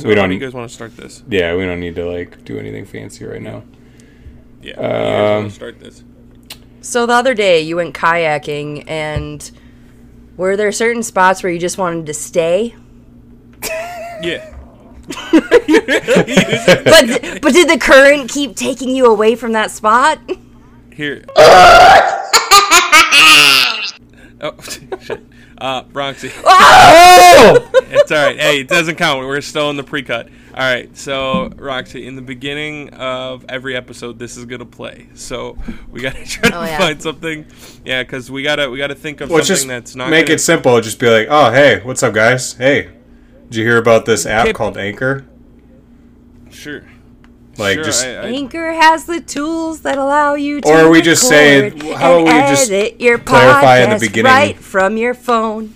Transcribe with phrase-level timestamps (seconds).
[0.00, 1.22] Okay, We don't- do you guys want to start this?
[1.28, 3.62] Yeah, we don't need to like do anything fancy right now.
[4.62, 6.04] Yeah, how do you guys Um, want to start this?
[6.80, 9.50] So the other day you went kayaking, and
[10.36, 12.74] were there certain spots where you just wanted to stay?
[14.22, 14.54] Yeah.
[16.84, 20.18] But but did the current keep taking you away from that spot?
[20.94, 21.24] Here.
[24.40, 24.54] oh
[25.00, 25.20] shit.
[25.60, 26.32] Uh, Bronxy.
[26.44, 27.70] Oh!
[27.90, 28.38] It's all right.
[28.38, 29.26] Hey, it doesn't count.
[29.26, 30.26] We're still in the pre-cut.
[30.52, 30.94] All right.
[30.94, 35.08] So, Roxy, in the beginning of every episode, this is gonna play.
[35.14, 35.56] So
[35.90, 36.78] we gotta try to Oh, yeah.
[36.78, 37.46] find something.
[37.86, 40.34] Yeah, because we gotta we gotta think of Well, something just that's not make gonna,
[40.34, 40.78] it simple.
[40.82, 42.52] Just be like, oh, hey, what's up, guys?
[42.54, 42.90] Hey,
[43.48, 45.24] did you hear about this app called Anchor?
[46.50, 46.84] Sure.
[47.58, 51.02] Like, Sure, just I- I- Anchor has the tools that allow you to Or we
[51.02, 54.32] just say, record how and about we just edit your clarify in the podcast beginning-
[54.32, 55.74] right from your phone.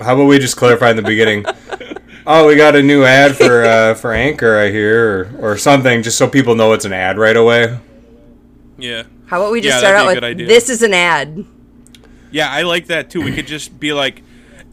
[0.00, 1.44] how about we just clarify in the beginning?
[2.26, 6.02] oh, we got a new ad for uh, for Anchor, I hear, or, or something,
[6.04, 7.78] just so people know it's an ad right away.
[8.78, 9.02] yeah.
[9.26, 11.44] How about we just Yeah, start out with this is an ad.
[12.30, 13.22] Yeah, I like that too.
[13.22, 14.22] We could just be like,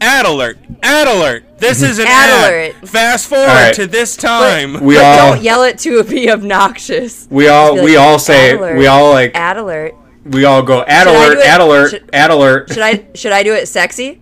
[0.02, 1.58] ad alert, ad alert.
[1.58, 2.50] This is an Ad ad.
[2.74, 2.88] alert.
[2.88, 3.74] Fast forward All right.
[3.74, 4.82] to this time.
[4.82, 7.28] We but all don't yell it to be obnoxious.
[7.30, 9.94] we all Just be we all say ad alert, we all like ad alert.
[10.24, 12.68] we all go ad Should alert, ad alert, should- ad alert.
[12.72, 14.20] Should I should I do it sexy?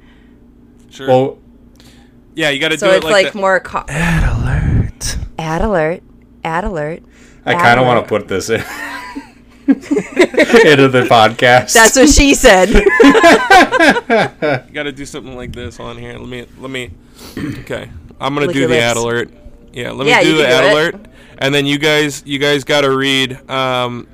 [0.91, 1.09] sure.
[1.09, 1.39] Well,
[2.35, 3.39] yeah, you got to So do it's it like, like, that.
[3.39, 5.17] more co- Ad alert.
[5.39, 6.03] ad alert,
[6.45, 7.03] ad alert.
[7.47, 8.61] I kind of want to put this in
[9.71, 11.73] into the podcast.
[11.73, 12.69] That's what she said.
[12.71, 12.83] You
[14.73, 16.19] got to do something like this on here.
[16.19, 16.91] Let me let me.
[17.61, 18.83] Okay, I'm gonna Lick do the lips.
[18.83, 19.31] ad alert.
[19.73, 20.73] Yeah, let me Yeah, do the can do ad it.
[20.73, 21.07] alert,
[21.39, 24.07] and then you guys you guys got to read um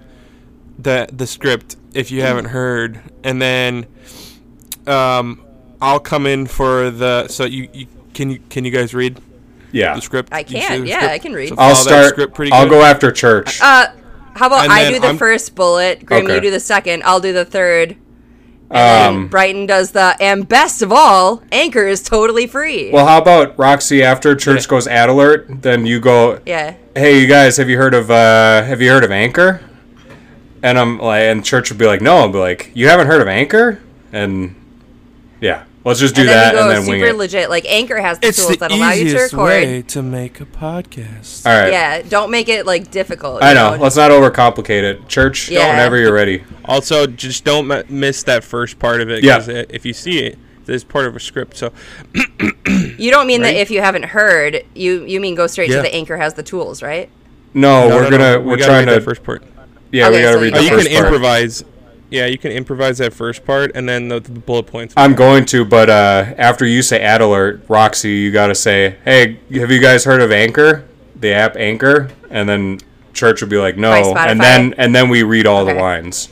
[0.79, 3.87] the the script if you haven't heard, and then
[4.87, 5.43] um
[5.81, 9.21] I'll come in for the so you, you can you can you guys read
[9.73, 9.95] yeah.
[9.95, 10.29] the script?
[10.33, 10.87] I can.
[10.87, 11.13] Yeah, script?
[11.13, 11.49] I can read.
[11.51, 12.09] So I'll start.
[12.09, 12.71] script pretty I'll good.
[12.71, 13.61] go after church.
[13.63, 13.87] Uh,
[14.37, 17.21] how about And I do the I'm- first bullet, Grim, you do the second, I'll
[17.21, 17.97] do the third,
[18.71, 20.17] and um, Brighton does the.
[20.21, 22.91] And best of all, Anchor is totally free.
[22.91, 24.03] well, how about Roxy?
[24.03, 24.71] After church Yeah.
[24.71, 26.41] goes ad alert, then you go.
[26.47, 26.75] yeah.
[26.95, 29.61] Hey, you guys, have you heard of uh, have you heard of Anchor?
[30.63, 32.17] And I'm like, and church would be like, no.
[32.17, 33.81] I'll be like, you haven't heard of Anchor?
[34.13, 34.55] And
[35.41, 37.17] yeah, let's just do and then that we go and then wing super it.
[37.17, 37.49] legit.
[37.51, 39.45] Like Anchor has the It's tools the that allow you to easiest record.
[39.47, 41.47] way to make a podcast.
[41.47, 41.73] All right.
[41.73, 43.43] Yeah, don't make it like difficult.
[43.43, 43.77] I you know.
[43.81, 45.09] Let's not overcomplicate it.
[45.09, 45.71] Church, Yeah.
[45.71, 46.45] whenever you're ready.
[46.67, 49.25] Also, just don't m- miss that first part of it.
[49.25, 49.39] Yeah.
[49.39, 51.57] 'cause it- if you see it, it's part of a script.
[51.57, 51.73] So
[52.99, 53.55] You don't mean Right?
[53.55, 55.77] that if you haven't heard, you you mean go straight Yeah.
[55.77, 57.09] to the Anchor has the tools, right?
[57.55, 59.43] No, No, we're no, gonna no, we're we gotta trying to first part.
[59.93, 61.07] yeah we gotta so read you the Oh, The you first can part.
[61.07, 61.65] improvise.
[62.09, 64.95] Yeah, you can improvise that first part, and then the, the bullet points.
[64.97, 68.97] I'm going to, but uh, after you say ad alert, Roxy, you got to say,
[69.05, 70.85] "Hey, have you guys heard of Anchor,
[71.17, 72.79] the app Anchor?" And then
[73.13, 76.29] Church would be like, "No," and then and then we read all the lines.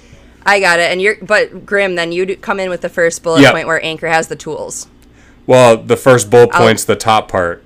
[0.47, 0.93] I got it.
[0.93, 3.53] And you're but Grim, then you do come in with the first bullet Yep.
[3.55, 4.87] point where Anchor has the tools.
[5.47, 7.65] Well, the first bullet I'll- point's the top part.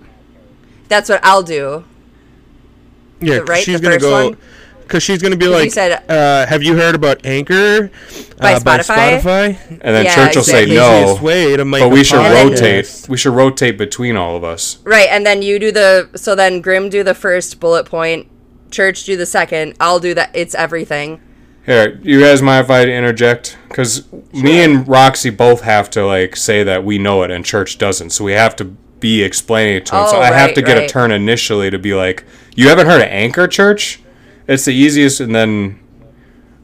[0.89, 1.85] That's what I'll do.
[3.21, 4.25] yeah, the- right, she's the gonna first go.
[4.31, 4.37] one?
[4.89, 7.91] Because she's gonna be you like, said- uh, "Have you heard about Anchor
[8.39, 9.21] By uh, by Spotify?
[9.21, 12.21] Spotify?" And then Yeah, Church will say no, Easiest way to make but we should
[12.21, 12.51] podcast.
[12.51, 13.07] rotate.
[13.11, 14.79] We should rotate between all of us.
[14.85, 18.29] Right, and then you do the so then Grim do the first bullet point,
[18.71, 21.21] Church do the second, I'll do that it's everything.
[21.67, 23.59] Here, you guys mind if I interject?
[23.69, 27.77] Because me and Roxy both have to like say that we know it, and Church
[27.77, 28.09] doesn't.
[28.09, 30.07] So we have to be explaining it to him.
[30.09, 32.25] so Oh, I have to get a turn initially to be like,
[32.57, 34.01] "You haven't heard of Anchor Church?
[34.49, 35.79] It's the easiest." And then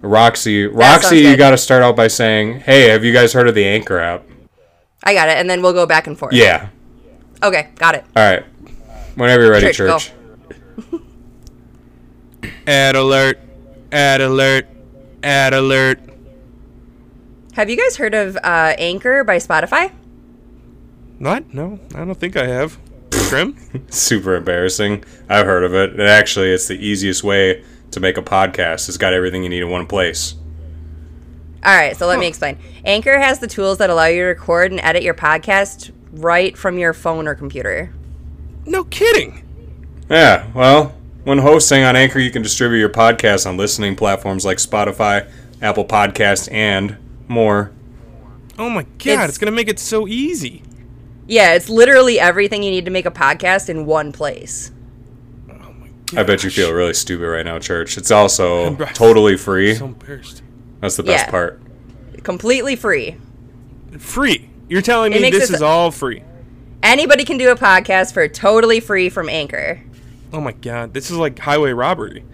[0.01, 3.55] Roxy, Roxy, you got to start out by saying, "Hey, have you guys heard of
[3.55, 4.25] the Anchor app?"
[5.05, 6.33] I got it, and then we'll go back and forth.
[6.33, 6.69] Yeah.
[7.43, 8.05] Okay, got it.
[8.17, 8.45] All right.
[9.17, 10.13] Whenever you're ready, Church.
[10.91, 11.01] Church.
[12.67, 13.39] Ad alert!
[13.93, 14.67] Ad alert!
[15.23, 16.01] Ad alert!
[17.53, 19.93] Have you guys heard of uh, Anchor by Spotify?
[21.21, 21.55] Not?
[21.55, 22.79] No, I don't think I have.
[23.29, 23.57] Trim?
[23.91, 25.05] Super embarrassing.
[25.29, 25.91] I've heard of it.
[25.93, 27.63] And actually, it's the easiest way
[27.95, 28.89] to make a podcast.
[28.89, 30.35] It's got everything you need in one place.
[31.65, 32.59] All right, so let me explain.
[32.85, 36.79] Anchor has the tools that allow you to record and edit your podcast right from
[36.79, 37.93] your phone or computer.
[38.67, 39.41] no kidding.
[40.11, 40.95] Yeah, well,
[41.25, 45.31] when hosting on Anchor, you can distribute your podcast on listening platforms like Spotify,
[45.63, 46.99] Apple Podcasts, and
[47.29, 47.73] more.
[48.59, 50.63] Oh my god, It's- it's, gonna make it so easy.
[51.27, 54.71] Yeah, it's literally everything you need to make a podcast in one place.
[56.17, 57.97] I bet you feel really stupid right now, Church.
[57.99, 59.75] It's also I'm- totally free.
[59.75, 60.43] So embarrassed.
[60.81, 61.31] That's the best Yeah.
[61.31, 61.61] part.
[62.23, 63.17] Completely free.
[63.99, 64.49] Free.
[64.69, 66.23] You're telling It me makes this it- is all free.
[66.83, 69.81] Anybody can do a podcast for totally free from Anchor.
[70.33, 72.25] Oh my god, this is like highway robbery.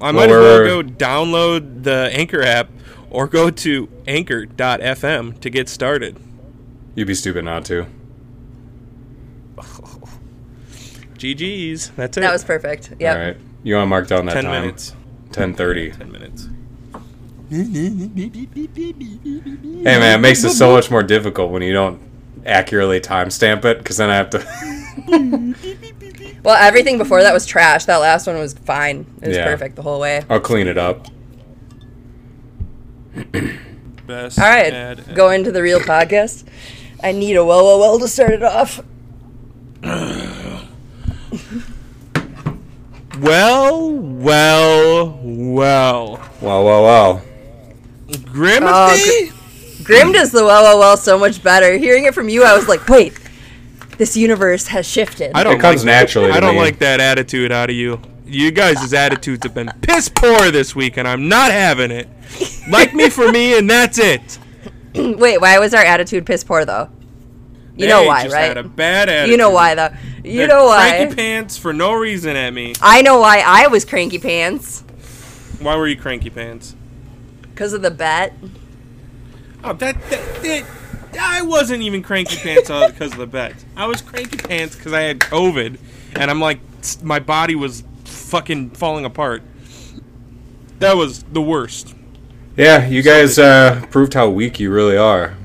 [0.00, 2.70] I Well, might as well we're- go download the Anchor app
[3.10, 6.16] or go to anchor.fm to get started.
[6.94, 7.86] You'd be stupid not to.
[11.22, 11.90] GG's.
[11.90, 12.20] That's it.
[12.22, 12.94] That was perfect.
[12.98, 13.16] Yep.
[13.16, 13.36] All right.
[13.62, 14.62] You want to mark down that 10 time?
[14.62, 14.94] minutes.
[15.30, 15.96] 10:30.
[15.96, 16.48] 10 minutes.
[17.50, 17.62] Hey
[19.98, 22.00] man, it makes it so much more difficult when you don't
[22.46, 25.64] accurately timestamp it because then I have to.
[26.44, 27.84] Well, everything before that was trash.
[27.84, 29.06] That last one was fine.
[29.22, 29.44] It was Yeah.
[29.44, 30.22] perfect the whole way.
[30.28, 31.06] I'll clean it up.
[34.08, 36.42] Best All right, go into the real podcast.
[37.00, 38.82] I need a well, well, well to start it off.
[43.20, 46.16] Well, well, well.
[46.40, 47.22] Wow, wow, wow.
[48.08, 49.30] Grimothy?
[49.32, 49.38] Oh,
[49.84, 51.76] Grim does the well, well, well so much better.
[51.76, 53.18] Hearing it from you, I was like, wait,
[53.98, 55.32] this universe has shifted.
[55.34, 56.60] I don't It comes like naturally I don't me.
[56.60, 58.00] like that attitude out of you.
[58.24, 62.08] You guys' attitudes have been piss poor this week, and I'm not having it.
[62.70, 64.38] Like me for me, and that's it.
[64.94, 66.88] Wait, why was our attitude piss poor though?
[67.76, 68.48] You know why, just right?
[68.48, 69.30] Had a bad attitude.
[69.30, 69.90] You know why though.
[70.24, 70.90] You They're know why?
[70.90, 72.74] Cranky pants for no reason at me.
[72.80, 74.82] I know why I was cranky pants
[75.58, 76.76] Why were you cranky pants?
[77.52, 78.34] because of the bet.
[79.62, 80.64] Oh, that, that, that
[81.20, 83.54] I wasn't even cranky pants because of the bet.
[83.76, 85.78] I was cranky pants because I had COVID,
[86.16, 86.60] and I'm like,
[87.02, 89.42] my body was fucking falling apart.
[90.78, 91.94] That was the worst.
[92.56, 95.36] Yeah, you guys uh, proved how weak you really are.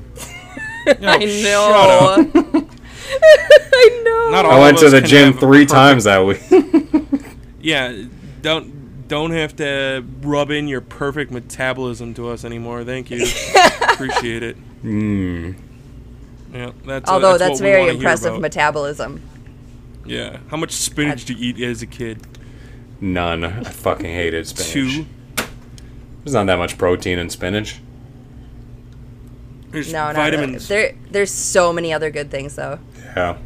[1.02, 2.34] Oh, I Shut up.
[2.34, 2.68] know.
[3.10, 4.30] I know.
[4.30, 6.42] Not all I went to the gym three perfect- times that week.
[7.60, 8.04] Yeah,
[8.40, 12.84] don't don't have to rub in your perfect metabolism to us anymore.
[12.84, 13.26] Thank you.
[13.92, 14.56] Appreciate it.
[14.82, 15.56] mm.
[16.52, 18.40] Yeah, that's Although that's, that's, what very wanna hear impressive about.
[18.42, 19.20] metabolism.
[20.06, 20.38] Yeah.
[20.50, 22.24] How much spinach do you eat as a kid?
[23.00, 23.44] None.
[23.44, 24.70] I fucking hated spinach.
[24.72, 25.06] Two.
[26.24, 27.80] There's not that much protein in spinach.
[29.70, 30.70] There's No, not vitamins.
[30.70, 30.82] Really.
[30.92, 32.78] There, there's so many other good things though.
[33.16, 33.38] Yeah.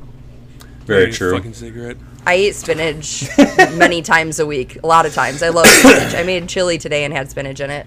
[0.84, 1.32] Very Need a true.
[1.36, 1.96] Fucking cigarette.
[2.24, 3.28] I eat spinach
[3.74, 4.82] many times a week.
[4.82, 5.42] A lot of times.
[5.42, 6.14] I love spinach.
[6.14, 7.86] I made chili today and had spinach in it.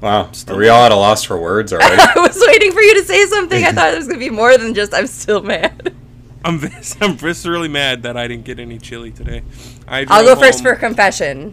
[0.00, 0.30] Wow.
[0.48, 1.96] Are we all at a loss for words already?
[2.00, 3.64] I was waiting for you to say something.
[3.64, 5.94] I thought it was gonna be more than just I'm still mad.
[6.42, 9.42] I'm vis- I'm viscerally mad that I didn't get any chili today.
[9.86, 11.52] I I'll go drove first for confession.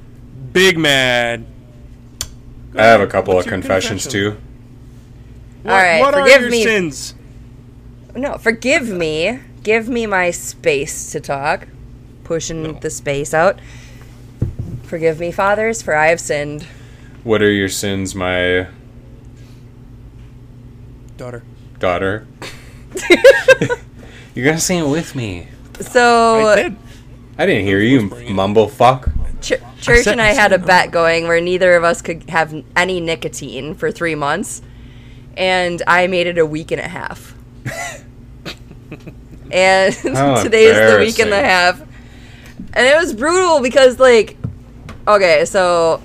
[0.53, 1.45] big mad.
[2.75, 4.31] I have a couple What's of confessions confession?
[4.33, 4.41] too.
[5.63, 6.63] What, All right, what are forgive your me.
[6.63, 7.13] sins?
[8.15, 9.39] No, forgive me.
[9.63, 11.67] Give me my space to talk.
[12.23, 12.71] Pushing No.
[12.73, 13.59] the space out.
[14.83, 16.63] Forgive me, fathers, for I have sinned.
[17.23, 18.67] What are your sins, my
[21.17, 21.43] Daughter.
[21.79, 22.27] daughter?
[24.35, 25.47] You're gonna sing it with me.
[25.81, 26.75] So I did.
[27.37, 29.09] I didn't hear you, mumble fuck.
[29.47, 32.29] Ch- Church said- and I I had a bet going where neither of us could
[32.29, 34.61] have any nicotine for three months,
[35.37, 37.33] and I made it a week and a half.
[39.51, 39.93] and
[40.43, 41.79] today is the week and a half,
[42.73, 44.37] and it was brutal because like,
[45.07, 46.01] okay, so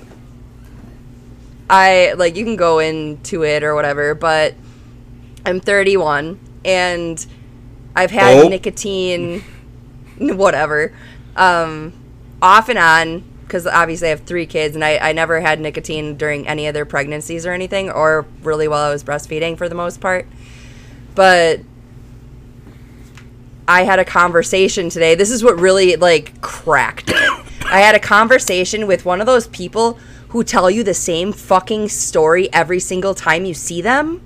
[1.69, 4.53] I like you can go into it or whatever, but
[5.45, 7.25] I'm 31 and
[7.95, 8.47] I've had Oh.
[8.47, 9.43] nicotine,
[10.17, 10.93] whatever,
[11.35, 11.93] um,
[12.41, 16.17] off and on because obviously I have three kids and I, I never had nicotine
[16.17, 19.75] during any of their pregnancies or anything, or really while I was breastfeeding for the
[19.75, 20.27] most part.
[21.15, 21.61] But
[23.67, 25.15] I had a conversation today.
[25.15, 27.11] This is what really like cracked.
[27.13, 29.97] I had a conversation with one of those people
[30.29, 34.21] who tell you the same fucking story every single time you see them.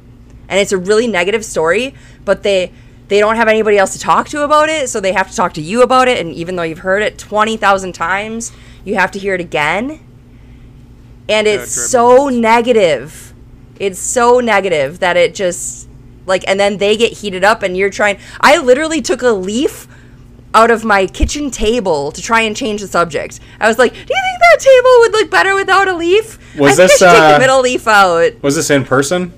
[0.50, 1.94] And it's a really negative story,
[2.24, 2.72] but they
[3.10, 5.54] they don't have anybody else to talk to about it, so they have to talk
[5.54, 8.52] to you about it and even though you've heard it 20,000 times,
[8.88, 10.00] you have to hear it again.
[11.28, 13.34] And it's me so negative.
[13.80, 15.90] It's so negative that it just
[16.26, 19.88] like and then they get heated up and you're trying I literally took a leaf
[20.54, 23.42] out of my kitchen table to try and change the subject.
[23.60, 26.80] I was like, "Do you think that table would look better without a leaf?" Was
[26.80, 28.42] I think this, I should take uh, the middle leaf out.
[28.42, 29.34] Was this in person?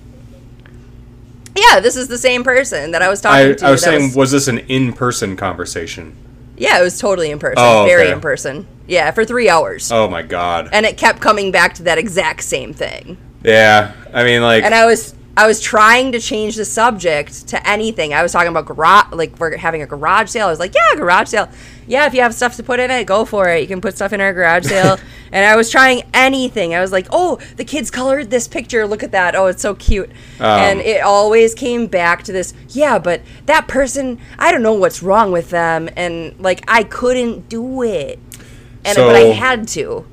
[1.56, 3.65] Yeah, this is the same person that I was talking I, to.
[3.65, 6.15] I was saying, was this an in-person conversation?
[6.56, 8.68] yeah, it was totally in person, Oh, very in person.
[8.89, 10.69] Yeah, for three hours, Oh my god.
[10.74, 13.17] and it kept coming back to that exact same thing.
[13.43, 17.65] Yeah, I mean, like, And I was I was trying to change the subject to
[17.69, 18.13] anything.
[18.13, 20.48] I was talking about garage, like we're having a garage sale.
[20.48, 21.48] I was like, yeah, garage sale.
[21.88, 23.62] Yeah, if you have stuff to put in it, go for it.
[23.62, 24.98] You can put stuff in our garage sale.
[25.31, 26.74] And I was trying anything.
[26.74, 28.88] I was like, "Oh, the kids colored this picture.
[28.88, 29.36] Look at that.
[29.36, 30.46] Oh, it's so cute." Um.
[30.60, 35.03] and it always came back to this, "Yeah, but that person, I don't know what's
[35.03, 38.17] wrong with them." And like I couldn't do it.
[38.86, 40.06] And but I had to.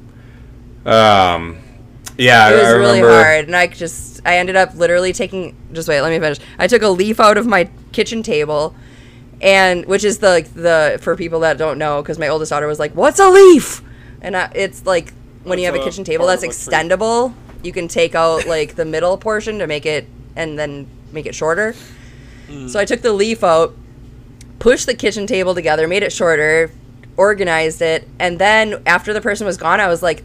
[0.85, 1.59] Um,
[2.19, 3.23] yeah, It was I really remember.
[3.25, 5.55] hard, and I just I ended up literally taking.
[5.73, 6.39] Just wait, let me finish.
[6.59, 8.75] I took a leaf out of my kitchen table,
[9.41, 12.79] and which is the the for people that don't know, because my oldest daughter was
[12.79, 13.83] like, "What's a leaf?"
[14.23, 15.13] And I, it's like
[15.45, 16.57] when you have a a kitchen table that's of tree.
[16.57, 21.27] extendable, you can take out like the middle portion to make it and then make
[21.27, 21.75] it shorter.
[22.69, 23.75] So I took the leaf out,
[24.61, 26.71] pushed the kitchen table together, made it shorter,
[27.17, 30.25] organized it, and then after the person was gone, I was like,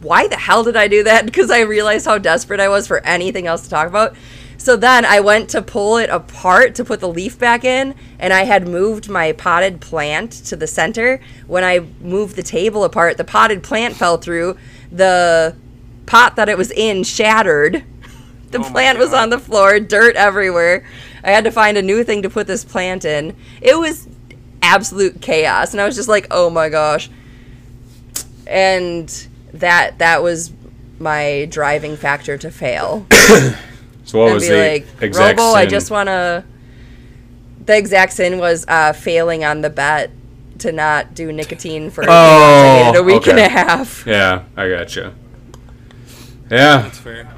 [0.00, 1.26] why the hell did I do that?
[1.26, 4.14] Because I realized how desperate I was for anything else to talk about.
[4.56, 8.32] So then I went to pull it apart to put the leaf back in, and
[8.32, 11.20] I had moved my potted plant to the center.
[11.46, 14.58] When I moved the table apart, the potted plant fell through.
[14.90, 15.54] The
[16.06, 17.84] pot that it was in shattered.
[18.50, 20.82] The Oh plant was on the floor, dirt everywhere.
[21.22, 23.36] I had to find a new thing to put this plant in.
[23.60, 24.08] It was
[24.62, 27.10] absolute chaos, and I was just like, "Oh my gosh!"
[28.46, 29.08] And
[29.52, 30.52] that that was
[30.98, 33.06] my driving factor to fail.
[34.04, 36.42] So what and was be the like, exact "Robo, I just want to."
[37.66, 40.10] The exact sin was uh, failing on the bet
[40.60, 44.06] to not do nicotine for Oh, I needed a week and a half.
[44.06, 45.12] Yeah, I got gotcha.
[46.50, 47.28] Yeah, That's fair.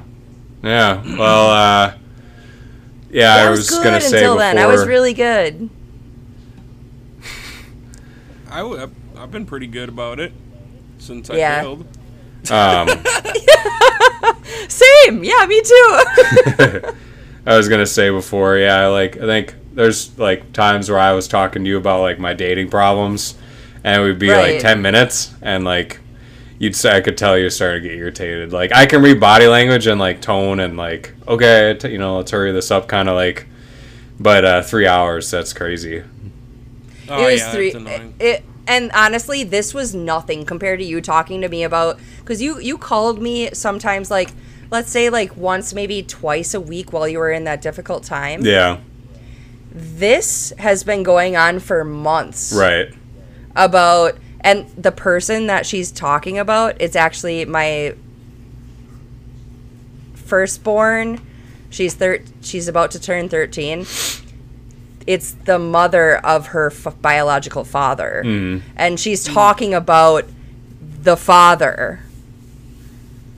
[0.63, 1.03] yeah.
[1.17, 1.93] Well, uh,
[3.09, 4.39] yeah, That I was, was good gonna say until before.
[4.39, 4.57] then.
[4.57, 5.69] I was really good.
[8.51, 10.31] I w- I've- I've been pretty good about it
[10.99, 11.61] since I Yeah.
[11.61, 11.85] failed.
[12.51, 12.87] Um,
[14.67, 15.23] Same.
[15.23, 16.03] Yeah, me too.
[17.45, 21.27] I was gonna say before, yeah, like I think there's like times where I was
[21.27, 23.35] talking to you about like my dating problems,
[23.83, 24.53] and it would be Right.
[24.53, 25.99] like ten minutes, and like
[26.59, 28.53] you'd say I could tell you started to get irritated.
[28.53, 32.17] Like I can read body language and like tone and like okay, t- you know,
[32.17, 33.47] let's hurry this up, kind of like.
[34.19, 36.03] But uh, three hours, that's crazy.
[37.11, 37.71] Oh it was yeah, three.
[37.71, 38.13] that's annoying.
[38.19, 42.59] It, and honestly, this was nothing compared to you talking to me about because you
[42.59, 44.31] you called me sometimes like
[44.69, 48.45] let's say like once maybe twice a week while you were in that difficult time.
[48.45, 48.77] Yeah,
[49.71, 52.53] This has been going on for months.
[52.53, 52.93] right.
[53.55, 57.95] About and the person that she's talking about, it's actually my
[60.13, 61.19] firstborn.
[61.69, 63.85] She's thir- she's about to turn 13.
[65.07, 68.21] It's the mother of her f- biological father.
[68.25, 68.67] Mm-hmm.
[68.75, 70.25] And she's talking about
[70.79, 71.99] the father.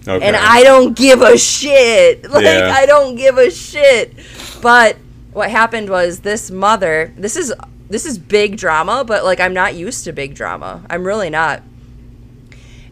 [0.07, 0.25] Okay.
[0.25, 2.29] And I don't give a shit.
[2.29, 2.73] Like Yeah.
[2.75, 4.13] I don't give a shit.
[4.61, 4.97] But
[5.31, 7.53] what happened was this mother, this is
[7.89, 10.83] this is big drama, but like I'm not used to big drama.
[10.89, 11.61] I'm really not.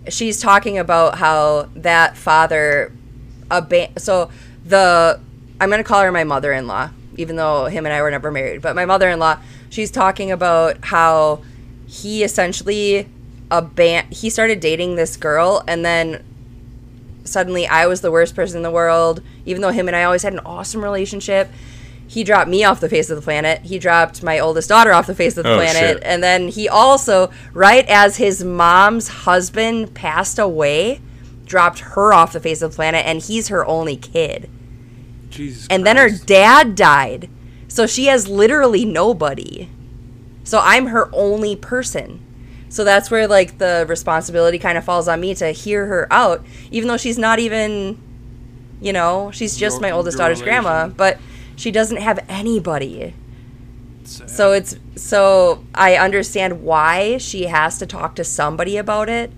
[0.09, 2.91] She's talking about how that father
[3.49, 4.29] aban- so
[4.65, 5.19] the
[5.59, 6.89] I'm going to call her my mother-in-law
[7.21, 9.37] even though him and I were never married, but my mother-in-law,
[9.69, 11.41] she's talking about how
[11.87, 13.07] he essentially
[13.49, 16.23] aban- he started dating this girl and then
[17.23, 20.23] suddenly I was the worst person in the world, even though him and I always
[20.23, 21.49] had an awesome relationship.
[22.07, 23.61] He dropped me off the face of the planet.
[23.61, 25.75] He dropped my oldest daughter off the face of the Oh, planet.
[25.77, 26.03] shit.
[26.03, 30.99] And then he also, right as his mom's husband passed away,
[31.45, 34.49] dropped her off the face of the planet, and he's her only kid.
[35.31, 35.67] Jesus.
[35.69, 37.29] And then her dad died.
[37.67, 39.69] So she has literally nobody.
[40.43, 42.21] So I'm her only person.
[42.69, 46.45] So that's where like the responsibility kind of falls on me to hear her out,
[46.71, 48.01] even though she's not even,
[48.81, 51.17] you know, she's just Your- my oldest daughter's grandma, but
[51.55, 53.13] she doesn't have anybody.
[54.03, 54.29] Sad.
[54.29, 59.31] So it's so I understand why she has to talk to somebody about it.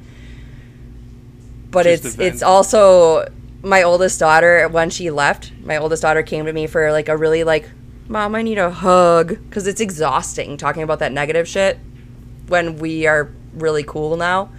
[1.70, 3.28] But Just it's it's also
[3.64, 7.18] my oldest daughter when she left, my oldest daughter came to me for like a
[7.18, 7.70] really like
[8.10, 11.80] mom, I need a hug cuz it's exhausting talking about that negative shit
[12.48, 14.50] when we are really cool now.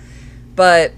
[0.56, 0.92] But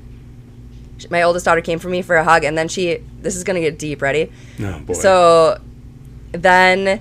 [1.10, 3.56] my oldest daughter came for me for a hug and then she this is going
[3.56, 4.30] to get deep, ready?
[4.60, 4.92] Oh boy.
[4.92, 5.60] So
[6.32, 7.00] then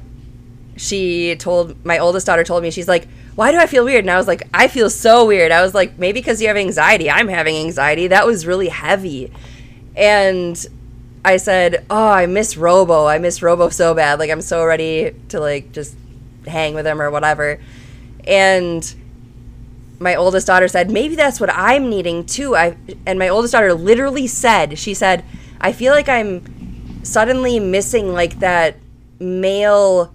[0.76, 4.12] she told my oldest daughter told me she's like, "Why do I feel weird?" And
[4.12, 7.10] I was like, "I feel so weird." I was like, "Maybe because you have anxiety.
[7.10, 8.08] I'm having anxiety.
[8.08, 9.32] That was really heavy."
[9.96, 10.66] And
[11.26, 13.08] I said, "Oh, I miss Robo.
[13.08, 14.20] I miss Robo so bad.
[14.20, 15.96] Like I'm so ready to like just
[16.48, 17.60] hang with him or whatever."
[18.28, 18.96] And
[20.00, 23.74] my oldest daughter said, "Maybe that's what I'm needing too." I and my oldest daughter
[23.74, 25.24] literally said, she said,
[25.60, 28.78] "I feel like I'm suddenly missing like that
[29.20, 30.14] male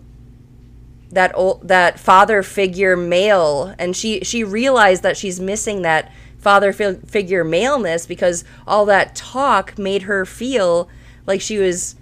[1.10, 6.72] that old that father figure male and she she realized that she's missing that father
[6.72, 10.88] fi- figure maleness because all that talk made her feel
[11.30, 11.94] like she was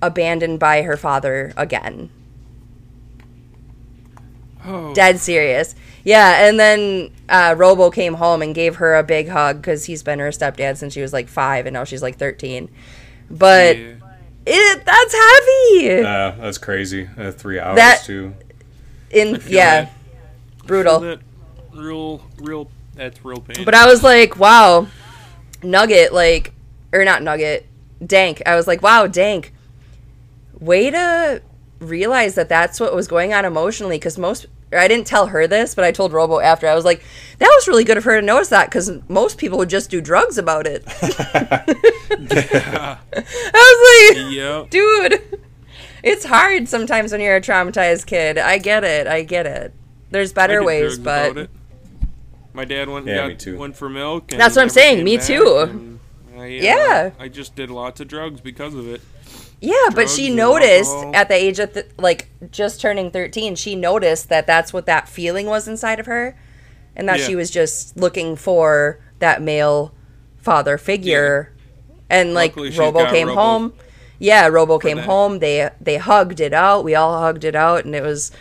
[0.00, 2.08] abandoned by her father again.
[4.64, 5.74] Oh, Dead serious.
[6.04, 10.02] Yeah, and then uh, Robo came home and gave her a big hug because he's
[10.02, 12.70] been her stepdad since she was like five, and now she's like thirteen.
[13.30, 13.94] But yeah.
[14.46, 16.02] it that's heavy.
[16.04, 17.08] Uh, that's crazy.
[17.18, 18.34] Uh, three hours That- too.
[19.10, 19.92] In yeah, that.
[20.66, 21.18] brutal.
[21.74, 22.70] Real, real.
[22.94, 23.64] That's real pain.
[23.64, 24.86] But I was like, wow,
[25.64, 26.52] Nugget, like,
[26.92, 27.66] or not Nugget,
[28.04, 28.42] Dank.
[28.46, 29.52] I was like, wow, Dank.
[30.58, 31.42] Way to
[31.80, 33.96] realize that that's what was going on emotionally.
[33.96, 36.68] Because most I didn't tell her this, but I told Robo after.
[36.68, 37.02] I was like,
[37.38, 40.00] that was really good of her to notice that because most people would just do
[40.00, 40.84] drugs about it.
[42.22, 42.98] I
[43.52, 44.64] was like, yeah.
[44.70, 45.40] dude,
[46.02, 48.38] it's hard sometimes when you're a traumatized kid.
[48.38, 49.06] I get it.
[49.06, 49.74] I get it.
[50.10, 51.30] There's I better did ways, drugs but.
[51.32, 51.50] about it.
[52.52, 53.58] My dad went Yeah, got me too.
[53.58, 54.32] went for milk.
[54.32, 55.99] And That's what I'm saying, me back, too.
[56.32, 57.10] And I, uh, Yeah.
[57.18, 59.00] I just did lots of drugs because of it.
[59.60, 61.14] Yeah, but she noticed alcohol.
[61.16, 65.08] at the age of th- like just turning 13, she noticed that that's what that
[65.08, 66.36] feeling was inside of her
[66.96, 67.26] and that Yeah.
[67.26, 69.92] she was just looking for that male
[70.38, 71.52] father figure.
[72.08, 73.72] And like Luckily, Robo came Robo home.
[74.18, 75.06] Yeah, Robo came that.
[75.06, 75.38] home.
[75.40, 76.82] They they hugged it out.
[76.84, 78.32] We all hugged it out and it was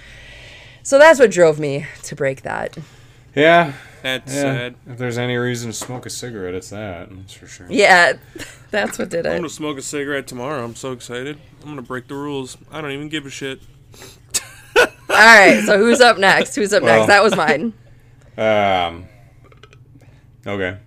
[0.84, 2.78] So that's what drove me to break that.
[3.36, 3.74] Yeah.
[4.02, 4.42] That's Yeah.
[4.42, 4.76] sad.
[4.88, 7.10] If there's any reason to smoke a cigarette, it's that.
[7.12, 7.68] That's for sure.
[7.70, 8.14] Yeah.
[8.72, 9.30] That's what did it.
[9.30, 10.64] I'm gonna smoke a cigarette tomorrow.
[10.64, 11.40] I'm so excited.
[11.64, 12.58] I'm gonna break the rules.
[12.72, 13.62] I don't even give a shit.
[14.78, 15.62] All right.
[15.66, 16.56] So who's up next?
[16.56, 17.08] Who's up Well- next?
[17.08, 17.74] That was mine.
[18.38, 19.06] Um.
[20.48, 20.78] Okay.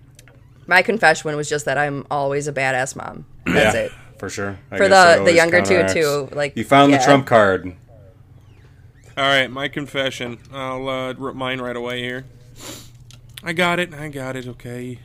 [0.65, 3.25] My confession was just that I'm always a badass mom.
[3.45, 3.91] That's yeah, it.
[4.17, 4.57] For sure.
[4.71, 6.29] I For the the younger two too.
[6.31, 6.97] Like You found yeah.
[6.97, 7.75] the trump card.
[9.15, 10.39] All right, my confession.
[10.51, 12.25] I'll uh, rip mine right away here.
[13.43, 13.93] I got it.
[13.93, 14.47] I got it.
[14.47, 14.99] Okay.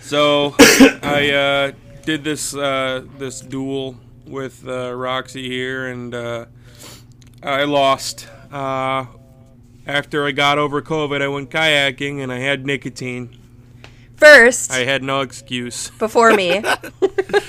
[0.00, 0.54] So
[1.02, 1.72] I uh,
[2.04, 6.46] did this uh, this duel with uh, Roxy here, and uh,
[7.42, 8.28] I lost.
[8.52, 9.06] Uh,
[9.86, 13.36] after I got over COVID, I went kayaking, and I had nicotine.
[14.16, 16.62] First, I had no excuse before me.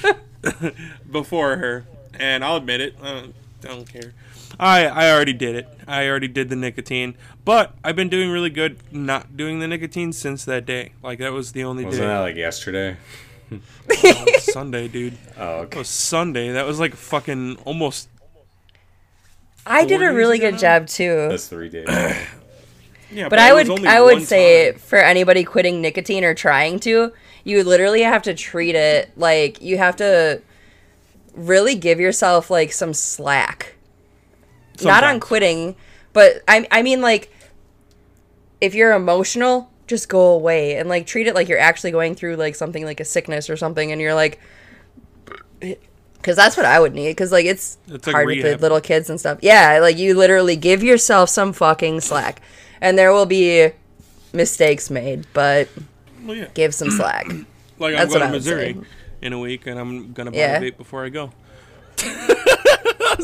[1.12, 1.86] before her,
[2.20, 2.96] and I'll admit it.
[3.02, 4.14] I don't, I don't care.
[4.60, 5.68] I I already did it.
[5.88, 10.14] I already did the nicotine, but I've been doing really good not doing the nicotine
[10.14, 10.94] since that day.
[11.04, 12.08] Like that was the only Wasn't day.
[12.08, 12.98] that like yesterday?
[13.50, 15.18] That was Sunday, dude.
[15.38, 15.78] Oh, That okay.
[15.80, 16.52] was Sunday.
[16.52, 18.10] That was like fucking almost.
[19.66, 20.60] I did a really good now?
[20.60, 21.28] job too.
[21.30, 21.88] That's three days.
[23.14, 24.80] Yeah, But I would I would say time.
[24.80, 27.12] for anybody quitting nicotine or trying to,
[27.44, 30.42] you literally have to treat it like you have to
[31.36, 33.76] really give yourself like some slack.
[34.84, 35.76] Not on quitting,
[36.14, 37.32] but I I mean like
[38.60, 42.36] if you're emotional, just go away and like treat it like you're actually going through
[42.36, 44.40] like something like a sickness or something and you're like
[46.24, 48.82] cuz that's what I would need cuz like it's, It's like hard with the little
[48.82, 49.40] kids and stuff.
[49.42, 52.42] Yeah, like you literally give yourself some fucking slack.
[52.80, 53.72] And there will be
[54.34, 55.68] mistakes made, but
[56.26, 56.46] Well, yeah.
[56.54, 57.28] give some slack.
[57.80, 58.78] Like I'm That's what going to Missouri
[59.24, 60.58] in a week, and I'm gonna buy Yeah.
[60.60, 61.32] a vape before I go.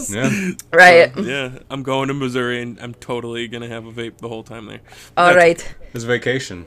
[0.09, 0.51] yeah.
[0.73, 1.11] Right.
[1.17, 4.65] Yeah, I'm going to Missouri, and I'm totally gonna have a vape the whole time
[4.67, 4.81] there.
[5.15, 5.75] All That's- right.
[5.93, 6.65] It's vacation.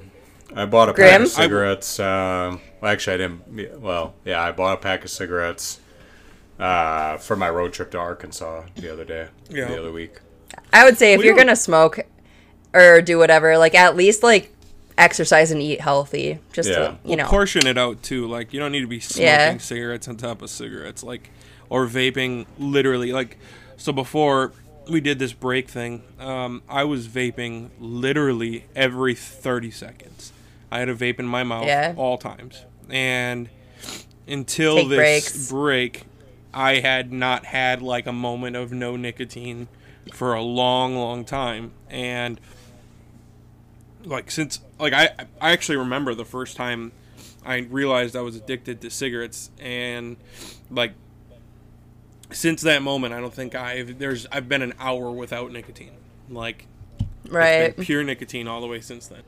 [0.54, 1.20] I bought a Graham?
[1.20, 2.00] pack of cigarettes.
[2.00, 3.80] Um, well, actually, I didn't.
[3.80, 5.78] Well, yeah, I bought a pack of cigarettes
[6.58, 9.66] uh, for my road trip to Arkansas the other day, Yeah.
[9.68, 10.18] the other week.
[10.72, 12.00] I would say if We you're gonna smoke
[12.74, 14.52] or do whatever, like at least like
[15.00, 16.38] exercise and eat healthy.
[16.52, 16.74] Just Yeah.
[16.76, 17.26] to, you know.
[17.26, 18.26] portion it out too.
[18.26, 19.56] Like you don't need to be smoking Yeah.
[19.58, 21.30] cigarettes on top of cigarettes, like
[21.68, 22.46] or vaping.
[22.58, 23.38] Literally, like
[23.76, 24.52] so before
[24.88, 30.32] we did this break thing, um, I was vaping literally every thirty seconds.
[30.70, 31.94] I had a vape in my mouth Yeah.
[31.96, 33.48] all times, and
[34.28, 35.48] until Take this breaks.
[35.50, 36.02] break,
[36.54, 39.66] I had not had like a moment of no nicotine
[40.12, 42.40] for a long, long time, and
[44.04, 46.92] like since like I I actually remember the first time
[47.44, 50.16] I realized I was addicted to cigarettes and
[50.70, 50.92] like
[52.32, 55.92] since that moment I don't think I've there's I've been an hour without nicotine.
[56.28, 56.66] Like
[57.28, 57.76] right.
[57.76, 59.22] pure nicotine all the way since then.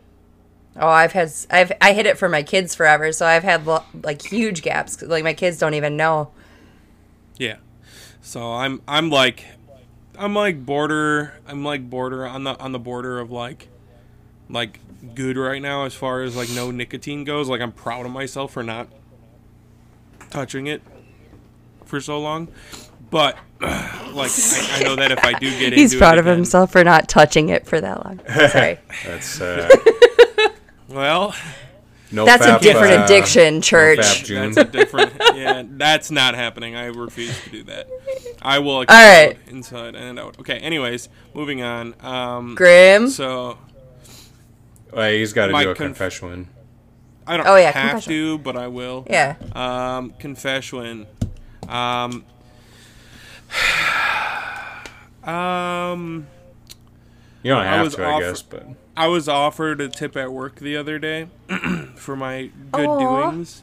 [0.76, 3.84] Oh, I've had I've I hit it for my kids forever, so I've had lo-
[4.02, 5.02] like huge gaps.
[5.02, 6.30] Like my kids don't even know.
[7.36, 7.56] Yeah.
[8.22, 9.44] So I'm I'm like
[10.18, 13.68] I'm like border I'm like border on the on the border of like
[14.48, 14.78] like
[15.14, 17.48] good right now as far as like no nicotine goes.
[17.48, 18.88] Like I'm proud of myself for not
[20.30, 20.82] touching it
[21.84, 22.48] for so long.
[23.10, 26.26] But like I, I know that if I do get He's into proud it of
[26.26, 28.20] again- himself for not touching it for that long.
[28.48, 28.78] Sorry.
[29.04, 29.68] That's uh,
[30.88, 31.34] Well,
[32.10, 33.98] No That's a different uh, addiction, church.
[33.98, 34.52] fap June.
[34.52, 35.12] That's a different.
[35.34, 36.76] yeah, that's not happening.
[36.76, 37.88] I refuse to do that.
[38.42, 39.38] I will All explode right.
[39.48, 40.38] inside and out.
[40.40, 40.58] Okay.
[40.58, 41.94] Anyways, moving on.
[42.00, 43.08] Um, Grim.
[43.08, 43.56] so
[44.92, 46.48] Wait, he's got to do a conf- confession.
[47.26, 48.12] I don't Oh, yeah, have confession.
[48.12, 49.06] to, but I will.
[49.08, 49.36] Yeah.
[49.54, 51.06] Um, confession.
[51.68, 52.24] Um.
[55.24, 56.26] Um.
[57.44, 60.16] You don't I have was to, I offer- guess, but I was offered a tip
[60.16, 61.28] at work the other day
[61.96, 62.98] for my good Aw.
[63.30, 63.62] doings,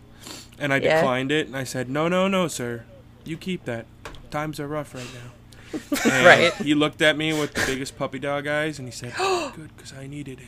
[0.57, 0.95] and I Yeah.
[1.01, 1.47] declined it.
[1.47, 2.85] And I said, "No, no, no, sir.
[3.25, 3.85] You keep that.
[4.31, 5.79] Times are rough right now."
[6.11, 6.53] And Right.
[6.55, 9.91] He looked at me with the biggest puppy dog eyes, and he said, "Good, because
[9.93, 10.47] I needed it."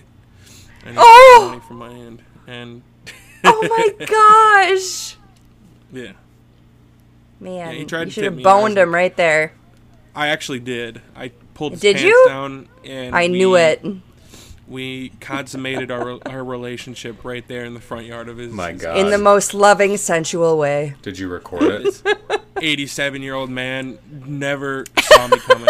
[0.86, 1.46] And he Oh!
[1.50, 2.82] money from my hand, and
[3.44, 5.16] Oh my gosh.
[5.92, 6.14] yeah,
[7.40, 9.54] Man, he tried you should tip have me, and I was boned him right there.
[10.16, 11.02] I actually did.
[11.16, 12.26] I pulled his Did pants you?
[12.28, 13.84] down, and I knew it.
[14.68, 18.98] We consummated our our relationship right there in the front yard of his my God,
[18.98, 20.94] In the most loving, sensual way.
[21.02, 22.02] did you record it?
[22.62, 25.68] 87 year old man never saw me coming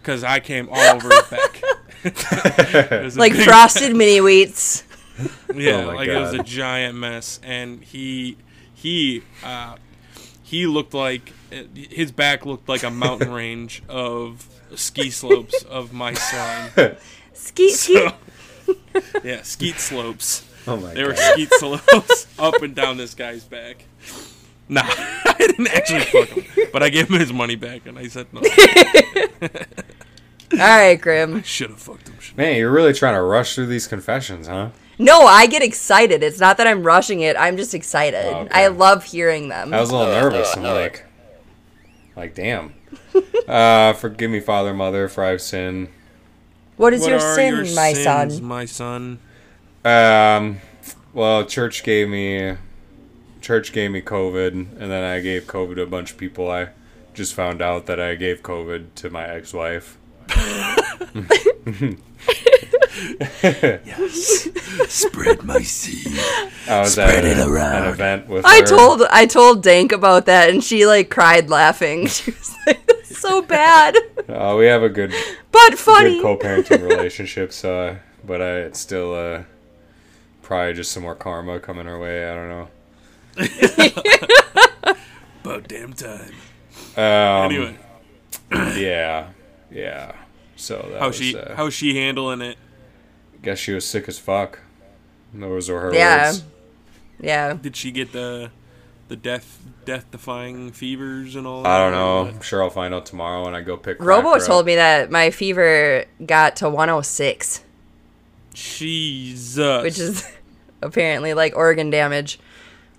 [0.00, 1.57] because I came all over his back.
[2.04, 4.84] It was a Like big- frosted mini wheats.
[5.54, 8.36] yeah, Oh my like it was a giant mess, and he
[8.74, 9.74] he uh,
[10.42, 11.32] he looked like
[11.74, 16.96] his back looked like a mountain range of ski slopes of my slime.
[17.32, 18.12] Skeet, skeet.
[18.66, 18.74] So,
[19.24, 20.44] yeah, skeet slopes.
[20.68, 21.32] oh my god, They were God.
[21.32, 23.84] skeet slopes up and down this guy's back.
[24.68, 28.06] Nah, I didn't actually fuck him, but I gave him his money back, and I
[28.08, 28.42] said no.
[30.52, 31.42] All right, Grim.
[31.42, 32.16] Should have fucked him.
[32.36, 34.70] Man, you're really trying to rush through these confessions, huh?
[34.98, 36.22] No, I get excited.
[36.22, 37.36] It's not that I'm rushing it.
[37.38, 38.24] I'm just excited.
[38.24, 38.64] Oh, okay.
[38.64, 39.72] I love hearing them.
[39.72, 40.56] I was a little nervous.
[40.56, 41.04] I'm like,
[42.16, 42.74] like, damn.
[43.48, 45.88] Uh, forgive me, Father, Mother, for I've sinned.
[46.76, 48.44] what is What your are sin, your my sins, son?
[48.44, 49.18] My son.
[49.86, 50.60] Um,
[51.14, 52.56] well, church gave me,
[53.40, 56.50] church gave me COVID, and then I gave COVID to a bunch of people.
[56.50, 56.68] I
[57.14, 59.96] just found out that I gave COVID to my ex-wife.
[64.88, 66.18] Spread my seed.
[66.68, 68.66] I was at a- an event with I her.
[68.66, 72.06] told I told Dank about that, and she like cried laughing.
[72.18, 73.96] She was like, "That's so bad,
[74.28, 75.12] Uh, we have a good,
[75.52, 77.52] but funny." good co-parenting relationship.
[77.52, 79.42] So, uh, but I it's still uh,
[80.42, 82.28] probably just some more karma coming our way.
[82.30, 82.68] I don't know.
[85.44, 86.32] About damn time.
[86.96, 87.04] Um,
[87.52, 87.78] Anyway,
[88.52, 89.28] Yeah,
[89.70, 90.12] yeah.
[90.56, 92.56] So that how was, she uh, how's she handling it?
[93.42, 94.60] guess she was sick as fuck.
[95.32, 96.26] Those were her Yeah.
[96.28, 96.44] words.
[97.20, 98.50] yeah, Did she get the
[99.08, 101.62] the death death defying fevers and all?
[101.62, 101.68] that?
[101.70, 102.34] I don't know.
[102.34, 104.02] I'm sure I'll find out tomorrow when I go pick.
[104.02, 104.66] Robo Cracker told up.
[104.66, 107.62] me that my fever got to 106,
[108.52, 109.82] Jesus.
[109.82, 110.26] which is
[110.82, 112.38] apparently like organ damage.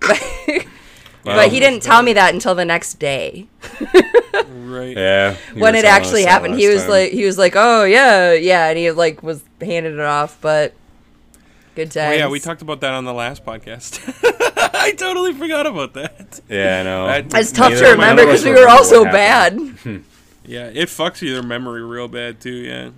[1.22, 3.46] But, Well, but he didn't tell me that until the next day
[3.80, 4.96] right.
[4.96, 5.36] Yeah.
[5.54, 6.54] when it actually happened.
[6.58, 6.90] He was time.
[6.90, 10.38] like, he was like, "Oh yeah, yeah," and he like was handing it off.
[10.40, 10.72] But
[11.74, 12.18] good Oh times.
[12.18, 14.00] yeah, we talked about that on the last podcast.
[14.74, 16.40] I totally forgot about that.
[16.48, 17.06] Yeah, I know.
[17.06, 19.58] That- It's tough to remember because we were all so bad.
[20.42, 22.50] Yeah, it fucks your memory real bad too.
[22.50, 22.90] Yeah,